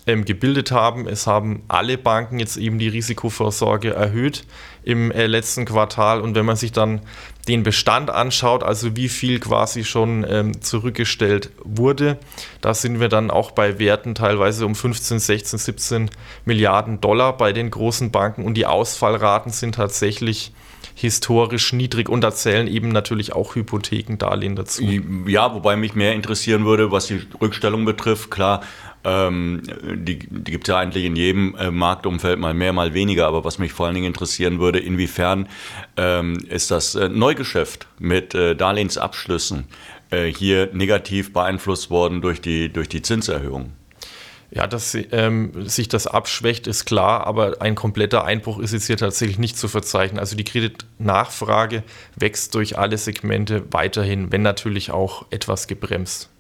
ähm, 0.07 0.25
gebildet 0.25 0.71
haben. 0.71 1.09
Es 1.09 1.27
haben 1.27 1.63
alle 1.69 1.99
Banken 1.99 2.39
jetzt 2.39 2.57
eben 2.57 2.79
die 2.79 2.89
Risikovorsorge 2.89 3.95
erhöht 3.95 4.45
im 4.83 5.11
äh, 5.11 5.27
letzten 5.27 5.65
Quartal. 5.65 6.21
Und 6.21 6.35
wenn 6.35 6.45
man 6.45 6.57
sich 6.57 6.73
dann 6.73 7.01
den 7.49 7.63
Bestand 7.63 8.11
anschaut, 8.11 8.63
also 8.63 8.97
wie 8.97 9.09
viel 9.09 9.41
quasi 9.41 9.85
schon 9.85 10.25
ähm, 10.29 10.61
zurückgestellt 10.61 11.51
wurde, 11.63 12.19
da 12.61 12.75
sind 12.75 13.01
wir 13.01 13.09
dann 13.09 13.31
auch 13.31 13.51
bei 13.51 13.79
Werten 13.79 14.15
teilweise 14.15 14.67
um 14.67 14.75
15, 14.75 15.19
16, 15.19 15.59
17 15.59 16.11
Milliarden 16.45 17.01
Dollar 17.01 17.37
bei 17.37 17.53
den 17.53 17.71
großen 17.71 18.11
Banken. 18.11 18.45
Und 18.45 18.55
die 18.55 18.67
Ausfallraten 18.67 19.53
sind 19.53 19.77
tatsächlich 19.77 20.53
historisch 20.95 21.73
niedrig 21.73 22.09
und 22.09 22.21
da 22.21 22.33
zählen 22.33 22.69
eben 22.69 22.89
natürlich 22.89 23.33
auch 23.33 23.57
Hypothekendarlehen 23.57 24.55
dazu. 24.55 24.83
Ja, 25.27 25.53
wobei 25.55 25.77
mich 25.77 25.95
mehr 25.95 26.15
interessieren 26.15 26.65
würde, 26.65 26.93
was 26.93 27.07
die 27.07 27.21
Rückstellung 27.41 27.85
betrifft. 27.85 28.31
Klar, 28.31 28.63
ähm, 29.05 29.63
die 29.97 30.19
die 30.19 30.51
gibt 30.51 30.69
es 30.69 30.73
ja 30.73 30.79
eigentlich 30.79 31.05
in 31.05 31.17
jedem 31.17 31.55
äh, 31.57 31.71
Marktumfeld 31.71 32.39
mal 32.39 32.55
mehr, 32.55 32.73
mal 32.73 32.95
weniger. 32.95 33.27
Aber 33.27 33.45
was 33.45 33.59
mich 33.59 33.73
vor 33.73 33.87
allen 33.87 33.95
Dingen 33.95 34.07
interessieren 34.07 34.59
würde, 34.59 34.79
inwiefern 34.79 35.49
ähm, 35.97 36.39
ist 36.49 36.71
das 36.71 36.95
äh, 36.95 37.09
Neugeschäft 37.09 37.87
mit 37.99 38.35
äh, 38.35 38.55
Darlehensabschlüssen 38.55 39.67
äh, 40.11 40.27
hier 40.33 40.71
negativ 40.73 41.33
beeinflusst 41.33 41.91
worden 41.91 42.23
durch 42.23 42.41
die, 42.41 42.73
durch 42.73 42.89
die 42.89 43.03
Zinserhöhung? 43.03 43.73
Ja, 44.51 44.69
dass 44.69 44.97
ähm, 45.11 45.69
sich 45.69 45.89
das 45.89 46.07
abschwächt, 46.07 46.69
ist 46.69 46.85
klar, 46.85 47.27
aber 47.27 47.57
ein 47.61 47.75
kompletter 47.75 48.25
Einbruch 48.25 48.61
ist 48.61 48.73
jetzt 48.73 48.87
hier 48.87 48.97
tatsächlich 48.97 49.39
nicht 49.39 49.59
zu 49.59 49.67
verzeichnen. 49.67 50.21
Also 50.21 50.37
die 50.37 50.45
Kreditnachfrage 50.45 51.83
wächst 52.15 52.55
durch 52.55 52.79
alle 52.79 52.97
Segmente 52.97 53.65
weiterhin, 53.73 54.31
wenn 54.31 54.43
natürlich 54.43 54.93
auch 54.93 55.27
etwas 55.31 55.67
gebremst. 55.67 56.31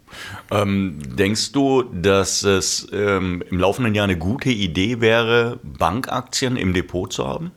Ähm, 0.51 0.99
denkst 1.17 1.53
du, 1.53 1.83
dass 1.83 2.43
es 2.43 2.87
ähm, 2.93 3.43
im 3.51 3.59
laufenden 3.59 3.95
Jahr 3.95 4.05
eine 4.05 4.19
gute 4.19 4.51
Idee 4.51 5.01
wäre, 5.01 5.59
Bankaktien 5.63 6.57
im 6.57 6.75
Depot 6.75 7.13
zu 7.13 7.27
haben? 7.27 7.51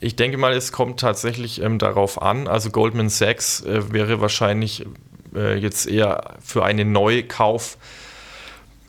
Ich 0.00 0.16
denke 0.16 0.36
mal, 0.36 0.52
es 0.52 0.72
kommt 0.72 0.98
tatsächlich 0.98 1.62
ähm, 1.62 1.78
darauf 1.78 2.20
an. 2.20 2.48
Also 2.48 2.70
Goldman 2.70 3.08
Sachs 3.08 3.60
äh, 3.62 3.92
wäre 3.92 4.20
wahrscheinlich 4.20 4.84
äh, 5.34 5.56
jetzt 5.56 5.86
eher 5.86 6.36
für 6.40 6.64
einen 6.64 6.92
Neukauf 6.92 7.78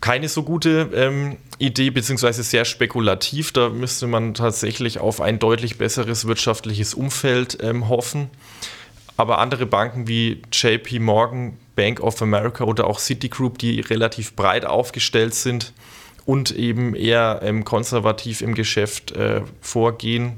keine 0.04 0.28
so 0.28 0.44
gute 0.44 0.90
ähm, 0.94 1.38
Idee, 1.60 1.90
beziehungsweise 1.90 2.44
sehr 2.44 2.66
spekulativ. 2.66 3.54
Da 3.54 3.70
müsste 3.70 4.06
man 4.06 4.34
tatsächlich 4.34 5.00
auf 5.00 5.22
ein 5.22 5.40
deutlich 5.40 5.78
besseres 5.78 6.28
wirtschaftliches 6.28 6.94
Umfeld 6.94 7.60
ähm, 7.62 7.88
hoffen. 7.88 8.30
Aber 9.16 9.38
andere 9.38 9.66
Banken 9.66 10.08
wie 10.08 10.42
JP 10.52 11.00
Morgan, 11.00 11.58
Bank 11.76 12.00
of 12.00 12.22
America 12.22 12.64
oder 12.64 12.88
auch 12.88 13.00
Citigroup, 13.00 13.58
die 13.58 13.80
relativ 13.80 14.36
breit 14.36 14.66
aufgestellt 14.66 15.34
sind 15.36 15.74
und 16.26 16.52
eben 16.52 16.96
eher 16.96 17.42
ähm, 17.44 17.64
konservativ 17.64 18.42
im 18.42 18.56
Geschäft 18.56 19.12
äh, 19.12 19.42
vorgehen, 19.62 20.38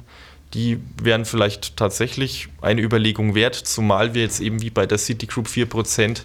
die 0.53 0.79
wären 1.01 1.25
vielleicht 1.25 1.75
tatsächlich 1.75 2.48
eine 2.62 2.82
Überlegung 2.82 3.36
wert, 3.36 3.55
zumal 3.55 4.13
wir 4.13 4.22
jetzt 4.22 4.39
eben 4.39 4.62
wie 4.62 4.70
bei 4.70 4.86
der 4.86 4.98
Citigroup 4.98 5.48
4% 5.48 6.22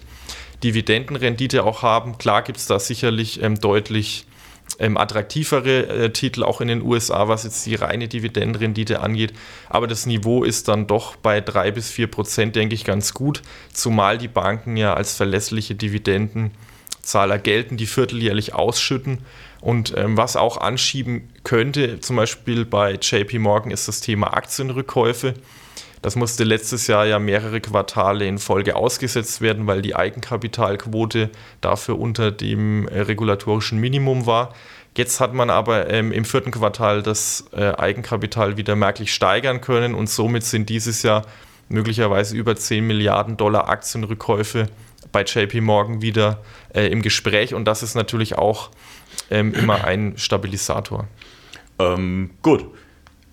Dividendenrendite 0.63 1.63
auch 1.63 1.81
haben. 1.81 2.17
Klar 2.17 2.43
gibt 2.43 2.57
es 2.57 2.67
da 2.67 2.79
sicherlich 2.79 3.41
ähm, 3.41 3.59
deutlich 3.59 4.25
ähm, 4.79 4.97
attraktivere 4.97 5.87
äh, 5.87 6.09
Titel 6.11 6.43
auch 6.43 6.61
in 6.61 6.67
den 6.67 6.81
USA, 6.81 7.27
was 7.27 7.43
jetzt 7.43 7.65
die 7.65 7.75
reine 7.75 8.07
Dividendenrendite 8.07 9.01
angeht. 9.01 9.33
Aber 9.69 9.87
das 9.87 10.05
Niveau 10.05 10.43
ist 10.43 10.67
dann 10.67 10.87
doch 10.87 11.15
bei 11.15 11.41
3 11.41 11.71
bis 11.71 11.91
4 11.91 12.07
Prozent, 12.07 12.55
denke 12.55 12.75
ich, 12.75 12.83
ganz 12.83 13.13
gut, 13.13 13.41
zumal 13.73 14.17
die 14.17 14.27
Banken 14.27 14.77
ja 14.77 14.93
als 14.93 15.15
verlässliche 15.15 15.75
Dividendenzahler 15.75 17.39
gelten, 17.39 17.77
die 17.77 17.87
vierteljährlich 17.87 18.53
ausschütten. 18.53 19.19
Und 19.61 19.95
ähm, 19.95 20.17
was 20.17 20.35
auch 20.35 20.57
anschieben 20.57 21.29
könnte, 21.43 21.99
zum 21.99 22.15
Beispiel 22.15 22.65
bei 22.65 22.93
JP 22.93 23.39
Morgan, 23.39 23.71
ist 23.71 23.87
das 23.87 24.01
Thema 24.01 24.33
Aktienrückkäufe. 24.33 25.35
Das 26.01 26.15
musste 26.15 26.43
letztes 26.43 26.87
Jahr 26.87 27.05
ja 27.05 27.19
mehrere 27.19 27.61
Quartale 27.61 28.25
in 28.25 28.39
Folge 28.39 28.75
ausgesetzt 28.75 29.41
werden, 29.41 29.67
weil 29.67 29.81
die 29.81 29.95
Eigenkapitalquote 29.95 31.29
dafür 31.61 31.99
unter 31.99 32.31
dem 32.31 32.87
äh, 32.87 33.01
regulatorischen 33.01 33.79
Minimum 33.79 34.25
war. 34.25 34.53
Jetzt 34.97 35.19
hat 35.19 35.33
man 35.33 35.49
aber 35.49 35.89
ähm, 35.89 36.11
im 36.11 36.25
vierten 36.25 36.51
Quartal 36.51 37.01
das 37.01 37.45
äh, 37.53 37.73
Eigenkapital 37.75 38.57
wieder 38.57 38.75
merklich 38.75 39.13
steigern 39.13 39.61
können 39.61 39.95
und 39.95 40.09
somit 40.09 40.43
sind 40.43 40.69
dieses 40.69 41.03
Jahr 41.03 41.25
möglicherweise 41.69 42.35
über 42.35 42.55
10 42.55 42.85
Milliarden 42.85 43.37
Dollar 43.37 43.69
Aktienrückkäufe 43.69 44.67
bei 45.11 45.23
JP 45.23 45.61
Morgan 45.61 46.01
wieder 46.01 46.41
äh, 46.73 46.87
im 46.87 47.01
Gespräch 47.01 47.53
und 47.53 47.65
das 47.65 47.83
ist 47.83 47.95
natürlich 47.95 48.37
auch 48.37 48.71
ähm, 49.29 49.53
immer 49.53 49.85
ein 49.85 50.17
Stabilisator. 50.17 51.07
Ähm, 51.79 52.31
gut. 52.41 52.65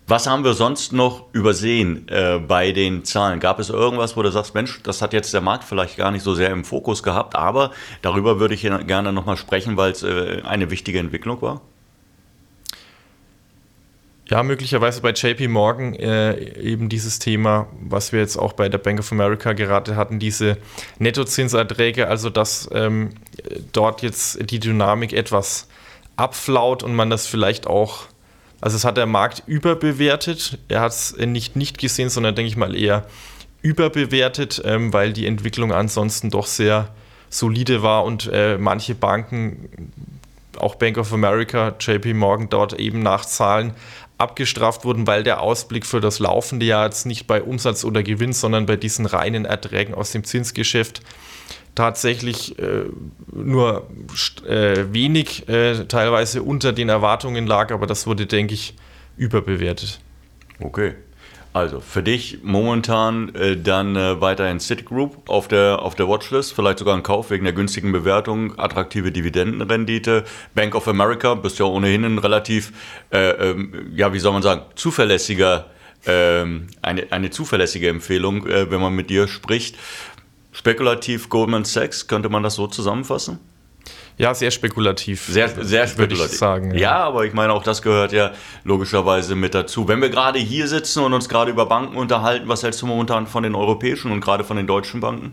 Was 0.08 0.26
haben 0.26 0.42
wir 0.42 0.54
sonst 0.54 0.94
noch 0.94 1.26
übersehen 1.34 2.08
äh, 2.08 2.38
bei 2.38 2.72
den 2.72 3.04
Zahlen? 3.04 3.40
Gab 3.40 3.58
es 3.58 3.68
irgendwas, 3.68 4.16
wo 4.16 4.22
du 4.22 4.30
sagst, 4.30 4.54
Mensch, 4.54 4.80
das 4.82 5.02
hat 5.02 5.12
jetzt 5.12 5.34
der 5.34 5.42
Markt 5.42 5.64
vielleicht 5.64 5.98
gar 5.98 6.10
nicht 6.10 6.22
so 6.22 6.34
sehr 6.34 6.48
im 6.50 6.64
Fokus 6.64 7.02
gehabt, 7.02 7.36
aber 7.36 7.72
darüber 8.00 8.40
würde 8.40 8.54
ich 8.54 8.62
gerne 8.62 9.12
nochmal 9.12 9.36
sprechen, 9.36 9.76
weil 9.76 9.92
es 9.92 10.02
äh, 10.02 10.40
eine 10.44 10.70
wichtige 10.70 10.98
Entwicklung 10.98 11.42
war? 11.42 11.60
Ja, 14.30 14.42
möglicherweise 14.42 15.02
bei 15.02 15.10
JP 15.10 15.48
Morgan 15.48 15.92
äh, 15.92 16.38
eben 16.58 16.88
dieses 16.88 17.18
Thema, 17.18 17.66
was 17.80 18.12
wir 18.12 18.20
jetzt 18.20 18.38
auch 18.38 18.54
bei 18.54 18.70
der 18.70 18.78
Bank 18.78 19.00
of 19.00 19.12
America 19.12 19.52
gerade 19.52 19.94
hatten, 19.94 20.18
diese 20.18 20.56
Nettozinserträge, 20.98 22.08
also 22.08 22.30
dass 22.30 22.68
ähm, 22.72 23.10
dort 23.72 24.00
jetzt 24.00 24.50
die 24.50 24.58
Dynamik 24.58 25.12
etwas 25.12 25.68
abflaut 26.16 26.82
und 26.82 26.94
man 26.94 27.10
das 27.10 27.26
vielleicht 27.26 27.66
auch, 27.66 28.06
also 28.60 28.76
es 28.76 28.84
hat 28.84 28.96
der 28.96 29.06
Markt 29.06 29.42
überbewertet. 29.46 30.58
Er 30.68 30.80
hat 30.80 30.92
es 30.92 31.16
nicht 31.16 31.56
nicht 31.56 31.78
gesehen, 31.78 32.10
sondern 32.10 32.34
denke 32.34 32.48
ich 32.48 32.56
mal 32.56 32.74
eher 32.74 33.06
überbewertet, 33.62 34.62
ähm, 34.64 34.92
weil 34.92 35.12
die 35.12 35.26
Entwicklung 35.26 35.72
ansonsten 35.72 36.30
doch 36.30 36.46
sehr 36.46 36.88
solide 37.30 37.82
war 37.82 38.04
und 38.04 38.30
äh, 38.32 38.56
manche 38.58 38.94
Banken, 38.94 39.92
auch 40.56 40.76
Bank 40.76 40.96
of 40.98 41.12
America, 41.12 41.74
JP 41.78 42.14
Morgan, 42.14 42.48
dort 42.48 42.74
eben 42.74 43.00
nach 43.00 43.24
Zahlen 43.24 43.74
abgestraft 44.16 44.84
wurden, 44.84 45.06
weil 45.06 45.22
der 45.22 45.40
Ausblick 45.40 45.86
für 45.86 46.00
das 46.00 46.18
laufende 46.18 46.66
Jahr 46.66 46.86
jetzt 46.86 47.06
nicht 47.06 47.26
bei 47.26 47.42
Umsatz 47.42 47.84
oder 47.84 48.02
Gewinn, 48.02 48.32
sondern 48.32 48.66
bei 48.66 48.76
diesen 48.76 49.06
reinen 49.06 49.44
Erträgen 49.44 49.94
aus 49.94 50.10
dem 50.10 50.24
Zinsgeschäft 50.24 51.02
tatsächlich 51.78 52.58
äh, 52.58 52.86
nur 53.32 53.86
äh, 54.44 54.86
wenig, 54.90 55.48
äh, 55.48 55.84
teilweise 55.84 56.42
unter 56.42 56.72
den 56.72 56.88
Erwartungen 56.88 57.46
lag, 57.46 57.70
aber 57.70 57.86
das 57.86 58.04
wurde, 58.08 58.26
denke 58.26 58.54
ich, 58.54 58.74
überbewertet. 59.16 60.00
Okay. 60.58 60.94
Also 61.52 61.78
für 61.78 62.02
dich 62.02 62.40
momentan 62.42 63.32
äh, 63.36 63.56
dann 63.56 63.94
äh, 63.94 64.20
weiterhin 64.20 64.58
Citigroup 64.58 65.30
auf 65.30 65.46
der, 65.46 65.80
auf 65.80 65.94
der 65.94 66.08
Watchlist, 66.08 66.52
vielleicht 66.52 66.80
sogar 66.80 66.96
ein 66.96 67.04
Kauf 67.04 67.30
wegen 67.30 67.44
der 67.44 67.52
günstigen 67.52 67.92
Bewertung, 67.92 68.58
attraktive 68.58 69.12
Dividendenrendite. 69.12 70.24
Bank 70.56 70.74
of 70.74 70.88
America, 70.88 71.34
bist 71.34 71.60
ja 71.60 71.64
ohnehin 71.64 72.04
ein 72.04 72.18
relativ, 72.18 72.72
äh, 73.12 73.50
ähm, 73.50 73.92
ja, 73.94 74.12
wie 74.12 74.18
soll 74.18 74.32
man 74.32 74.42
sagen, 74.42 74.62
zuverlässiger, 74.74 75.66
ähm, 76.06 76.66
eine, 76.82 77.06
eine 77.12 77.30
zuverlässige 77.30 77.88
Empfehlung, 77.88 78.44
wenn 78.46 78.80
man 78.80 78.94
mit 78.94 79.10
dir 79.10 79.28
spricht. 79.28 79.76
Spekulativ 80.58 81.28
Goldman 81.28 81.64
Sachs, 81.64 82.08
könnte 82.08 82.28
man 82.28 82.42
das 82.42 82.56
so 82.56 82.66
zusammenfassen? 82.66 83.38
Ja, 84.16 84.34
sehr 84.34 84.50
spekulativ. 84.50 85.26
Sehr, 85.26 85.48
sehr 85.48 85.86
spekulativ. 85.86 86.32
Ich 86.32 86.38
sagen, 86.38 86.74
ja. 86.74 86.80
ja. 86.80 86.96
aber 86.96 87.24
ich 87.24 87.32
meine, 87.32 87.52
auch 87.52 87.62
das 87.62 87.80
gehört 87.80 88.10
ja 88.10 88.32
logischerweise 88.64 89.36
mit 89.36 89.54
dazu. 89.54 89.86
Wenn 89.86 90.02
wir 90.02 90.08
gerade 90.08 90.40
hier 90.40 90.66
sitzen 90.66 91.04
und 91.04 91.14
uns 91.14 91.28
gerade 91.28 91.52
über 91.52 91.66
Banken 91.66 91.96
unterhalten, 91.96 92.48
was 92.48 92.64
hältst 92.64 92.82
du 92.82 92.86
momentan 92.86 93.28
von 93.28 93.44
den 93.44 93.54
europäischen 93.54 94.10
und 94.10 94.20
gerade 94.20 94.42
von 94.42 94.56
den 94.56 94.66
deutschen 94.66 94.98
Banken? 94.98 95.32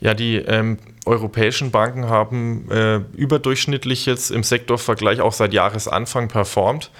Ja, 0.00 0.14
die 0.14 0.36
ähm, 0.36 0.78
europäischen 1.04 1.70
Banken 1.70 2.08
haben 2.08 2.70
äh, 2.70 3.00
überdurchschnittlich 3.14 4.06
jetzt 4.06 4.30
im 4.30 4.42
Sektorvergleich 4.42 5.20
auch 5.20 5.34
seit 5.34 5.52
Jahresanfang 5.52 6.28
performt. 6.28 6.90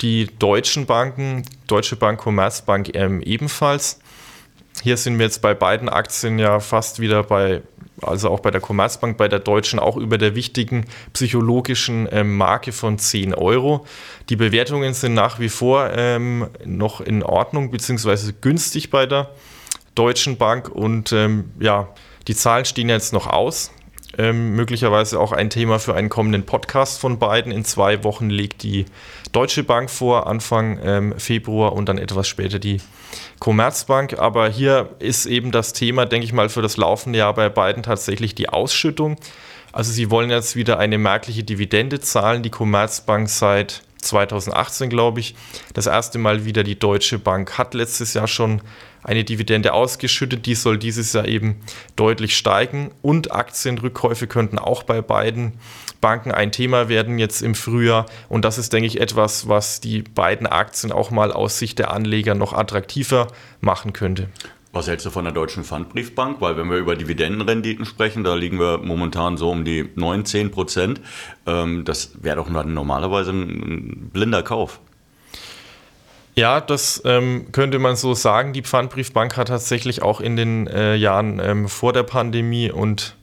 Die 0.00 0.28
deutschen 0.38 0.86
Banken, 0.86 1.42
Deutsche 1.66 1.96
Bank, 1.96 2.20
Commerzbank 2.20 2.94
ähm, 2.94 3.20
ebenfalls. 3.20 3.98
Hier 4.82 4.96
sind 4.96 5.18
wir 5.18 5.26
jetzt 5.26 5.42
bei 5.42 5.54
beiden 5.54 5.88
Aktien 5.88 6.38
ja 6.38 6.60
fast 6.60 7.00
wieder 7.00 7.22
bei 7.22 7.62
also 8.02 8.30
auch 8.30 8.40
bei 8.40 8.50
der 8.50 8.60
Commerzbank, 8.60 9.16
bei 9.16 9.28
der 9.28 9.40
Deutschen 9.40 9.78
auch 9.78 9.96
über 9.96 10.18
der 10.18 10.34
wichtigen 10.34 10.86
psychologischen 11.12 12.08
ähm, 12.10 12.36
Marke 12.36 12.72
von 12.72 12.98
10 12.98 13.34
Euro. 13.34 13.86
Die 14.28 14.36
Bewertungen 14.36 14.94
sind 14.94 15.14
nach 15.14 15.38
wie 15.38 15.48
vor 15.48 15.90
ähm, 15.94 16.48
noch 16.64 17.00
in 17.00 17.22
Ordnung 17.22 17.70
beziehungsweise 17.70 18.32
günstig 18.32 18.90
bei 18.90 19.06
der 19.06 19.30
Deutschen 19.94 20.36
Bank 20.36 20.68
und 20.68 21.12
ähm, 21.12 21.50
ja, 21.58 21.88
die 22.28 22.34
Zahlen 22.34 22.64
stehen 22.64 22.88
jetzt 22.88 23.12
noch 23.12 23.26
aus. 23.26 23.70
Ähm, 24.20 24.54
möglicherweise 24.54 25.18
auch 25.18 25.32
ein 25.32 25.48
Thema 25.48 25.78
für 25.78 25.94
einen 25.94 26.10
kommenden 26.10 26.44
Podcast 26.44 27.00
von 27.00 27.18
beiden. 27.18 27.50
In 27.50 27.64
zwei 27.64 28.04
Wochen 28.04 28.28
legt 28.28 28.62
die 28.62 28.84
Deutsche 29.32 29.64
Bank 29.64 29.88
vor, 29.88 30.26
Anfang 30.26 30.78
ähm, 30.84 31.18
Februar 31.18 31.72
und 31.72 31.88
dann 31.88 31.96
etwas 31.96 32.28
später 32.28 32.58
die 32.58 32.82
Commerzbank. 33.38 34.18
Aber 34.18 34.50
hier 34.50 34.90
ist 34.98 35.24
eben 35.24 35.52
das 35.52 35.72
Thema, 35.72 36.04
denke 36.04 36.26
ich 36.26 36.34
mal, 36.34 36.50
für 36.50 36.60
das 36.60 36.76
laufende 36.76 37.18
Jahr 37.18 37.32
bei 37.32 37.48
beiden 37.48 37.82
tatsächlich 37.82 38.34
die 38.34 38.50
Ausschüttung. 38.50 39.16
Also 39.72 39.90
sie 39.90 40.10
wollen 40.10 40.28
jetzt 40.28 40.54
wieder 40.54 40.78
eine 40.78 40.98
merkliche 40.98 41.42
Dividende 41.42 41.98
zahlen. 41.98 42.42
Die 42.42 42.50
Commerzbank 42.50 43.30
seit 43.30 43.80
2018, 44.00 44.90
glaube 44.90 45.20
ich, 45.20 45.34
das 45.74 45.86
erste 45.86 46.18
Mal 46.18 46.44
wieder. 46.44 46.62
Die 46.62 46.78
Deutsche 46.78 47.18
Bank 47.18 47.58
hat 47.58 47.74
letztes 47.74 48.14
Jahr 48.14 48.28
schon 48.28 48.62
eine 49.02 49.24
Dividende 49.24 49.72
ausgeschüttet. 49.72 50.46
Die 50.46 50.54
soll 50.54 50.78
dieses 50.78 51.12
Jahr 51.12 51.26
eben 51.26 51.60
deutlich 51.96 52.36
steigen. 52.36 52.90
Und 53.02 53.32
Aktienrückkäufe 53.32 54.26
könnten 54.26 54.58
auch 54.58 54.82
bei 54.82 55.00
beiden 55.00 55.54
Banken 56.00 56.32
ein 56.32 56.52
Thema 56.52 56.88
werden 56.88 57.18
jetzt 57.18 57.42
im 57.42 57.54
Frühjahr. 57.54 58.06
Und 58.28 58.44
das 58.44 58.58
ist, 58.58 58.72
denke 58.72 58.86
ich, 58.86 59.00
etwas, 59.00 59.48
was 59.48 59.80
die 59.80 60.02
beiden 60.02 60.46
Aktien 60.46 60.92
auch 60.92 61.10
mal 61.10 61.32
aus 61.32 61.58
Sicht 61.58 61.78
der 61.78 61.90
Anleger 61.90 62.34
noch 62.34 62.52
attraktiver 62.52 63.28
machen 63.60 63.92
könnte. 63.92 64.28
Was 64.72 64.86
hältst 64.86 65.04
du 65.04 65.10
von 65.10 65.24
der 65.24 65.32
Deutschen 65.32 65.64
Pfandbriefbank? 65.64 66.40
Weil 66.40 66.56
wenn 66.56 66.70
wir 66.70 66.76
über 66.78 66.94
Dividendenrenditen 66.94 67.84
sprechen, 67.84 68.22
da 68.22 68.34
liegen 68.34 68.60
wir 68.60 68.78
momentan 68.78 69.36
so 69.36 69.50
um 69.50 69.64
die 69.64 69.88
9, 69.96 70.24
10 70.24 70.50
Prozent. 70.52 71.00
Ähm, 71.46 71.84
das 71.84 72.12
wäre 72.22 72.36
doch 72.36 72.48
normalerweise 72.48 73.32
ein 73.32 74.10
blinder 74.12 74.44
Kauf. 74.44 74.80
Ja, 76.36 76.60
das 76.60 77.02
ähm, 77.04 77.48
könnte 77.50 77.80
man 77.80 77.96
so 77.96 78.14
sagen. 78.14 78.52
Die 78.52 78.62
Pfandbriefbank 78.62 79.36
hat 79.36 79.48
tatsächlich 79.48 80.02
auch 80.02 80.20
in 80.20 80.36
den 80.36 80.68
äh, 80.68 80.94
Jahren 80.94 81.40
ähm, 81.42 81.68
vor 81.68 81.92
der 81.92 82.04
Pandemie 82.04 82.70
und 82.70 83.16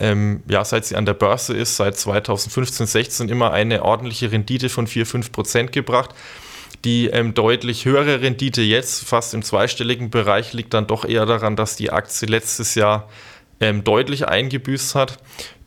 ähm, 0.00 0.42
ja, 0.48 0.64
seit 0.64 0.86
sie 0.86 0.96
an 0.96 1.06
der 1.06 1.14
Börse 1.14 1.54
ist, 1.54 1.76
seit 1.76 1.96
2015, 1.96 2.86
16 2.86 3.28
immer 3.28 3.52
eine 3.52 3.84
ordentliche 3.84 4.32
Rendite 4.32 4.68
von 4.68 4.86
4, 4.86 5.06
5 5.06 5.30
Prozent 5.30 5.72
gebracht. 5.72 6.14
Die 6.84 7.06
ähm, 7.08 7.34
deutlich 7.34 7.84
höhere 7.84 8.22
Rendite 8.22 8.62
jetzt, 8.62 9.06
fast 9.06 9.34
im 9.34 9.42
zweistelligen 9.42 10.10
Bereich, 10.10 10.52
liegt 10.52 10.72
dann 10.74 10.86
doch 10.86 11.04
eher 11.04 11.26
daran, 11.26 11.56
dass 11.56 11.76
die 11.76 11.90
Aktie 11.90 12.26
letztes 12.28 12.74
Jahr 12.74 13.08
ähm, 13.60 13.84
deutlich 13.84 14.26
eingebüßt 14.26 14.94
hat. 14.94 15.18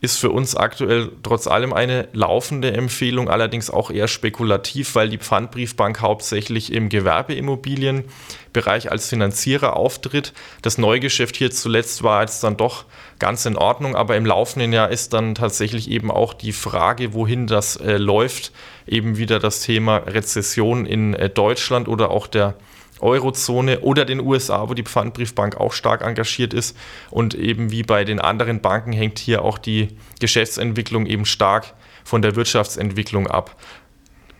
Ist 0.01 0.19
für 0.19 0.31
uns 0.31 0.57
aktuell 0.57 1.13
trotz 1.23 1.47
allem 1.47 1.71
eine 1.71 2.09
laufende 2.11 2.73
Empfehlung, 2.73 3.29
allerdings 3.29 3.69
auch 3.69 3.89
eher 3.89 4.09
spekulativ, 4.09 4.95
weil 4.95 5.07
die 5.07 5.17
Pfandbriefbank 5.17 6.01
hauptsächlich 6.01 6.73
im 6.73 6.89
Gewerbeimmobilienbereich 6.89 8.91
als 8.91 9.07
Finanzierer 9.07 9.77
auftritt. 9.77 10.33
Das 10.61 10.77
Neugeschäft 10.77 11.37
hier 11.37 11.51
zuletzt 11.51 12.03
war 12.03 12.19
jetzt 12.19 12.43
dann 12.43 12.57
doch 12.57 12.83
ganz 13.17 13.45
in 13.45 13.55
Ordnung, 13.55 13.95
aber 13.95 14.17
im 14.17 14.25
laufenden 14.25 14.73
Jahr 14.73 14.89
ist 14.89 15.13
dann 15.13 15.35
tatsächlich 15.35 15.89
eben 15.89 16.11
auch 16.11 16.33
die 16.33 16.51
Frage, 16.51 17.13
wohin 17.13 17.47
das 17.47 17.77
äh, 17.77 17.95
läuft, 17.95 18.51
eben 18.85 19.17
wieder 19.17 19.39
das 19.39 19.61
Thema 19.61 19.99
Rezession 19.99 20.85
in 20.85 21.13
äh, 21.13 21.29
Deutschland 21.29 21.87
oder 21.87 22.11
auch 22.11 22.27
der 22.27 22.55
Eurozone 23.03 23.81
oder 23.81 24.05
den 24.05 24.19
USA, 24.19 24.69
wo 24.69 24.73
die 24.73 24.83
Pfandbriefbank 24.83 25.57
auch 25.57 25.73
stark 25.73 26.01
engagiert 26.01 26.53
ist. 26.53 26.75
Und 27.11 27.35
eben 27.35 27.71
wie 27.71 27.83
bei 27.83 28.05
den 28.05 28.19
anderen 28.19 28.61
Banken 28.61 28.93
hängt 28.93 29.19
hier 29.19 29.43
auch 29.43 29.57
die 29.57 29.89
Geschäftsentwicklung 30.19 31.05
eben 31.05 31.25
stark 31.25 31.73
von 32.03 32.21
der 32.21 32.35
Wirtschaftsentwicklung 32.35 33.27
ab. 33.27 33.55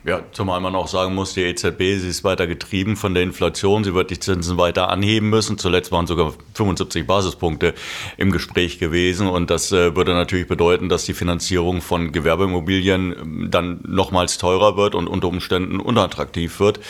Ja, 0.06 0.22
zumal 0.34 0.60
man 0.60 0.76
auch 0.76 0.89
sagen 0.89 1.16
muss, 1.16 1.34
die 1.34 1.44
EZB, 1.44 1.80
sie 1.98 2.10
ist 2.10 2.26
weiter 2.26 2.46
getrieben 2.46 2.98
von 2.98 3.13
der 3.13 3.24
Inflation. 3.24 3.86
Sie 3.86 3.94
wird 3.94 4.12
die 4.12 4.20
Zinsen 4.20 4.58
weiter 4.58 4.89
anheben 4.89 5.30
müssen. 5.30 5.58
Zuletzt 5.58 5.94
waren 5.94 6.08
sogar 6.08 6.34
75 6.56 7.08
Basispunkte 7.08 7.74
im 8.18 8.32
Gespräch 8.32 8.80
gewesen. 8.80 9.30
Und 9.30 9.50
das 9.50 9.72
äh, 9.72 9.96
würde 9.96 10.13
natürlich 10.13 10.50
bedeuten, 10.50 10.89
dass 10.89 11.06
die 11.06 11.13
Finanzierung 11.13 11.80
von 11.80 12.12
Gewerbeimmobilien 12.12 13.16
ähm, 13.18 13.48
dann 13.50 13.80
nochmals 13.88 14.38
teurer 14.38 14.76
wird 14.76 14.94
und 14.94 15.08
unter 15.08 15.30
Umständen 15.30 15.80
unattraktiv 15.80 16.60
wird. 16.60 16.82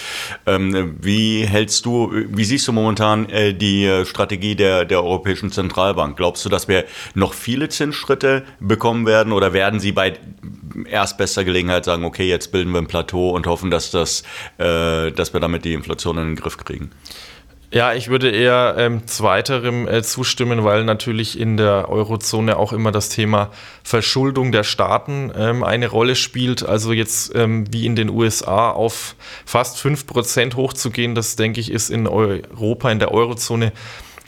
Ähm, 0.48 0.96
wie 1.00 1.46
hältst 1.46 1.86
du, 1.86 2.12
wie 2.12 2.46
siehst 2.46 2.68
du 2.68 2.72
momentan 2.72 3.30
äh, 3.30 3.54
die 3.54 3.86
äh, 3.86 4.06
Strategie 4.06 4.56
der, 4.56 4.86
der 4.86 5.04
Europäischen 5.04 5.52
Zentralbank? 5.52 6.18
Glaubst 6.18 6.44
du, 6.46 6.50
dass 6.50 6.68
wir 6.68 6.86
noch 7.14 7.36
viele 7.36 7.70
Zinsschritte 7.70 8.42
bekommen 8.60 9.06
werden 9.06 9.34
oder 9.34 9.54
werden 9.54 9.80
sie 9.80 9.92
bei 9.92 10.18
erstbester 10.90 11.44
Gelegenheit 11.44 11.86
sagen, 11.86 12.04
okay, 12.06 12.28
jetzt 12.28 12.52
bilden 12.52 12.72
wir 12.72 12.80
ein 12.80 12.88
Plateau 13.04 13.32
und 13.32 13.48
hoffen, 13.48 13.70
dass, 13.70 13.92
das, 13.92 14.24
äh, 14.58 15.12
dass 15.12 15.34
wir 15.34 15.40
damit 15.40 15.66
die 15.66 15.74
Inflation 15.74 16.18
in 16.18 16.28
den 16.28 16.36
Griff 16.36 16.58
kriegen? 16.58 16.92
Ja, 17.72 17.94
ich 17.94 18.10
würde 18.10 18.30
eher 18.30 18.76
ähm, 18.78 19.08
zweiterem 19.08 19.88
äh, 19.88 20.04
zustimmen, 20.04 20.64
weil 20.64 20.84
natürlich 20.84 21.40
in 21.40 21.58
der 21.58 21.90
Eurozone 21.90 22.56
auch 22.56 22.72
immer 22.72 22.92
das 22.92 23.10
Thema 23.10 23.50
Verschuldung 23.84 24.52
der 24.52 24.64
Staaten 24.64 25.32
ähm, 25.36 25.64
eine 25.64 25.88
Rolle 25.88 26.16
spielt. 26.16 26.64
Also 26.64 26.94
jetzt 26.94 27.34
ähm, 27.34 27.66
wie 27.74 27.88
in 27.88 27.96
den 27.96 28.12
USA 28.12 28.70
auf 28.70 29.16
fast 29.44 29.84
5% 29.84 30.56
hochzugehen, 30.56 31.16
das 31.16 31.36
denke 31.36 31.60
ich 31.60 31.72
ist 31.72 31.90
in 31.90 32.08
Europa, 32.08 32.92
in 32.92 33.00
der 33.00 33.12
Eurozone 33.12 33.72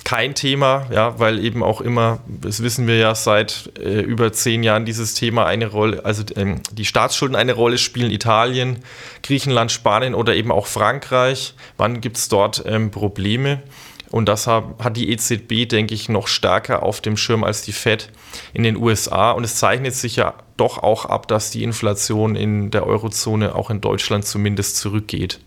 kein 0.05 0.35
Thema, 0.35 0.87
ja, 0.91 1.19
weil 1.19 1.43
eben 1.43 1.63
auch 1.63 1.81
immer, 1.81 2.19
das 2.27 2.61
wissen 2.61 2.87
wir 2.87 2.95
ja 2.95 3.15
seit 3.15 3.71
äh, 3.79 4.01
über 4.01 4.31
zehn 4.31 4.63
Jahren, 4.63 4.85
dieses 4.85 5.15
Thema 5.15 5.47
eine 5.47 5.67
Rolle, 5.67 6.05
also 6.05 6.23
ähm, 6.35 6.61
die 6.71 6.85
Staatsschulden 6.85 7.35
eine 7.35 7.53
Rolle 7.53 7.79
spielen, 7.79 8.11
Italien, 8.11 8.83
Griechenland, 9.23 9.71
Spanien 9.71 10.13
oder 10.13 10.35
eben 10.35 10.51
auch 10.51 10.67
Frankreich. 10.67 11.55
Wann 11.77 12.01
gibt 12.01 12.17
es 12.17 12.29
dort 12.29 12.63
ähm, 12.67 12.91
Probleme? 12.91 13.63
Und 14.11 14.29
das 14.29 14.45
hat 14.47 14.95
die 14.95 15.09
EZB, 15.11 15.67
denke 15.67 15.95
ich, 15.95 16.07
noch 16.07 16.27
stärker 16.27 16.83
auf 16.83 17.01
dem 17.01 17.17
Schirm 17.17 17.43
als 17.43 17.63
die 17.63 17.73
Fed 17.73 18.11
in 18.53 18.61
den 18.63 18.77
USA. 18.77 19.31
Und 19.31 19.43
es 19.43 19.55
zeichnet 19.55 19.95
sich 19.95 20.15
ja 20.15 20.35
doch 20.55 20.77
auch 20.77 21.05
ab, 21.05 21.27
dass 21.27 21.49
die 21.49 21.63
Inflation 21.63 22.35
in 22.35 22.69
der 22.69 22.85
Eurozone 22.85 23.55
auch 23.55 23.71
in 23.71 23.81
Deutschland 23.81 24.23
zumindest 24.25 24.77
zurückgeht. 24.77 25.39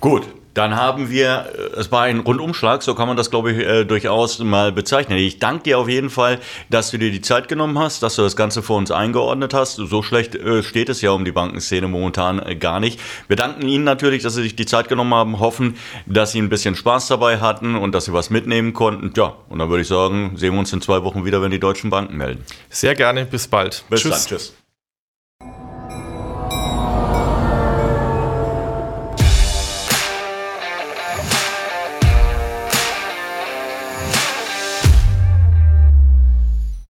Gut, 0.00 0.22
dann 0.56 0.74
haben 0.74 1.10
wir, 1.10 1.46
äh, 1.54 1.78
es 1.80 1.92
war 1.92 2.02
ein 2.02 2.20
Rundumschlag, 2.20 2.82
so 2.82 2.94
kann 2.94 3.08
man 3.08 3.16
das, 3.16 3.30
glaube 3.30 3.52
ich, 3.52 3.58
äh, 3.58 3.84
durchaus 3.84 4.38
mal 4.38 4.72
bezeichnen. 4.72 5.18
Ich 5.18 5.38
danke 5.38 5.64
dir 5.64 5.78
auf 5.78 5.88
jeden 5.88 6.08
Fall, 6.08 6.38
dass 6.70 6.90
du 6.90 6.98
dir 6.98 7.10
die 7.10 7.20
Zeit 7.20 7.48
genommen 7.48 7.78
hast, 7.78 8.02
dass 8.02 8.16
du 8.16 8.22
das 8.22 8.36
Ganze 8.36 8.62
für 8.62 8.72
uns 8.72 8.90
eingeordnet 8.90 9.52
hast. 9.52 9.76
So 9.76 10.02
schlecht 10.02 10.34
äh, 10.34 10.62
steht 10.62 10.88
es 10.88 11.02
ja 11.02 11.10
um 11.10 11.24
die 11.24 11.32
Bankenszene 11.32 11.88
momentan 11.88 12.38
äh, 12.38 12.56
gar 12.56 12.80
nicht. 12.80 12.98
Wir 13.28 13.36
danken 13.36 13.68
Ihnen 13.68 13.84
natürlich, 13.84 14.22
dass 14.22 14.34
Sie 14.34 14.42
sich 14.42 14.56
die 14.56 14.66
Zeit 14.66 14.88
genommen 14.88 15.12
haben, 15.12 15.40
hoffen, 15.40 15.76
dass 16.06 16.32
Sie 16.32 16.40
ein 16.40 16.48
bisschen 16.48 16.74
Spaß 16.74 17.08
dabei 17.08 17.38
hatten 17.38 17.76
und 17.76 17.92
dass 17.92 18.06
Sie 18.06 18.12
was 18.14 18.30
mitnehmen 18.30 18.72
konnten. 18.72 19.12
Ja, 19.14 19.34
und 19.50 19.58
dann 19.58 19.68
würde 19.68 19.82
ich 19.82 19.88
sagen, 19.88 20.32
sehen 20.36 20.54
wir 20.54 20.60
uns 20.60 20.72
in 20.72 20.80
zwei 20.80 21.02
Wochen 21.02 21.24
wieder, 21.26 21.42
wenn 21.42 21.50
die 21.50 21.60
deutschen 21.60 21.90
Banken 21.90 22.16
melden. 22.16 22.44
Sehr 22.70 22.94
gerne, 22.94 23.26
bis 23.26 23.46
bald. 23.46 23.84
Bis 23.90 24.00
tschüss. 24.00 24.10
dann, 24.10 24.38
tschüss. 24.38 24.65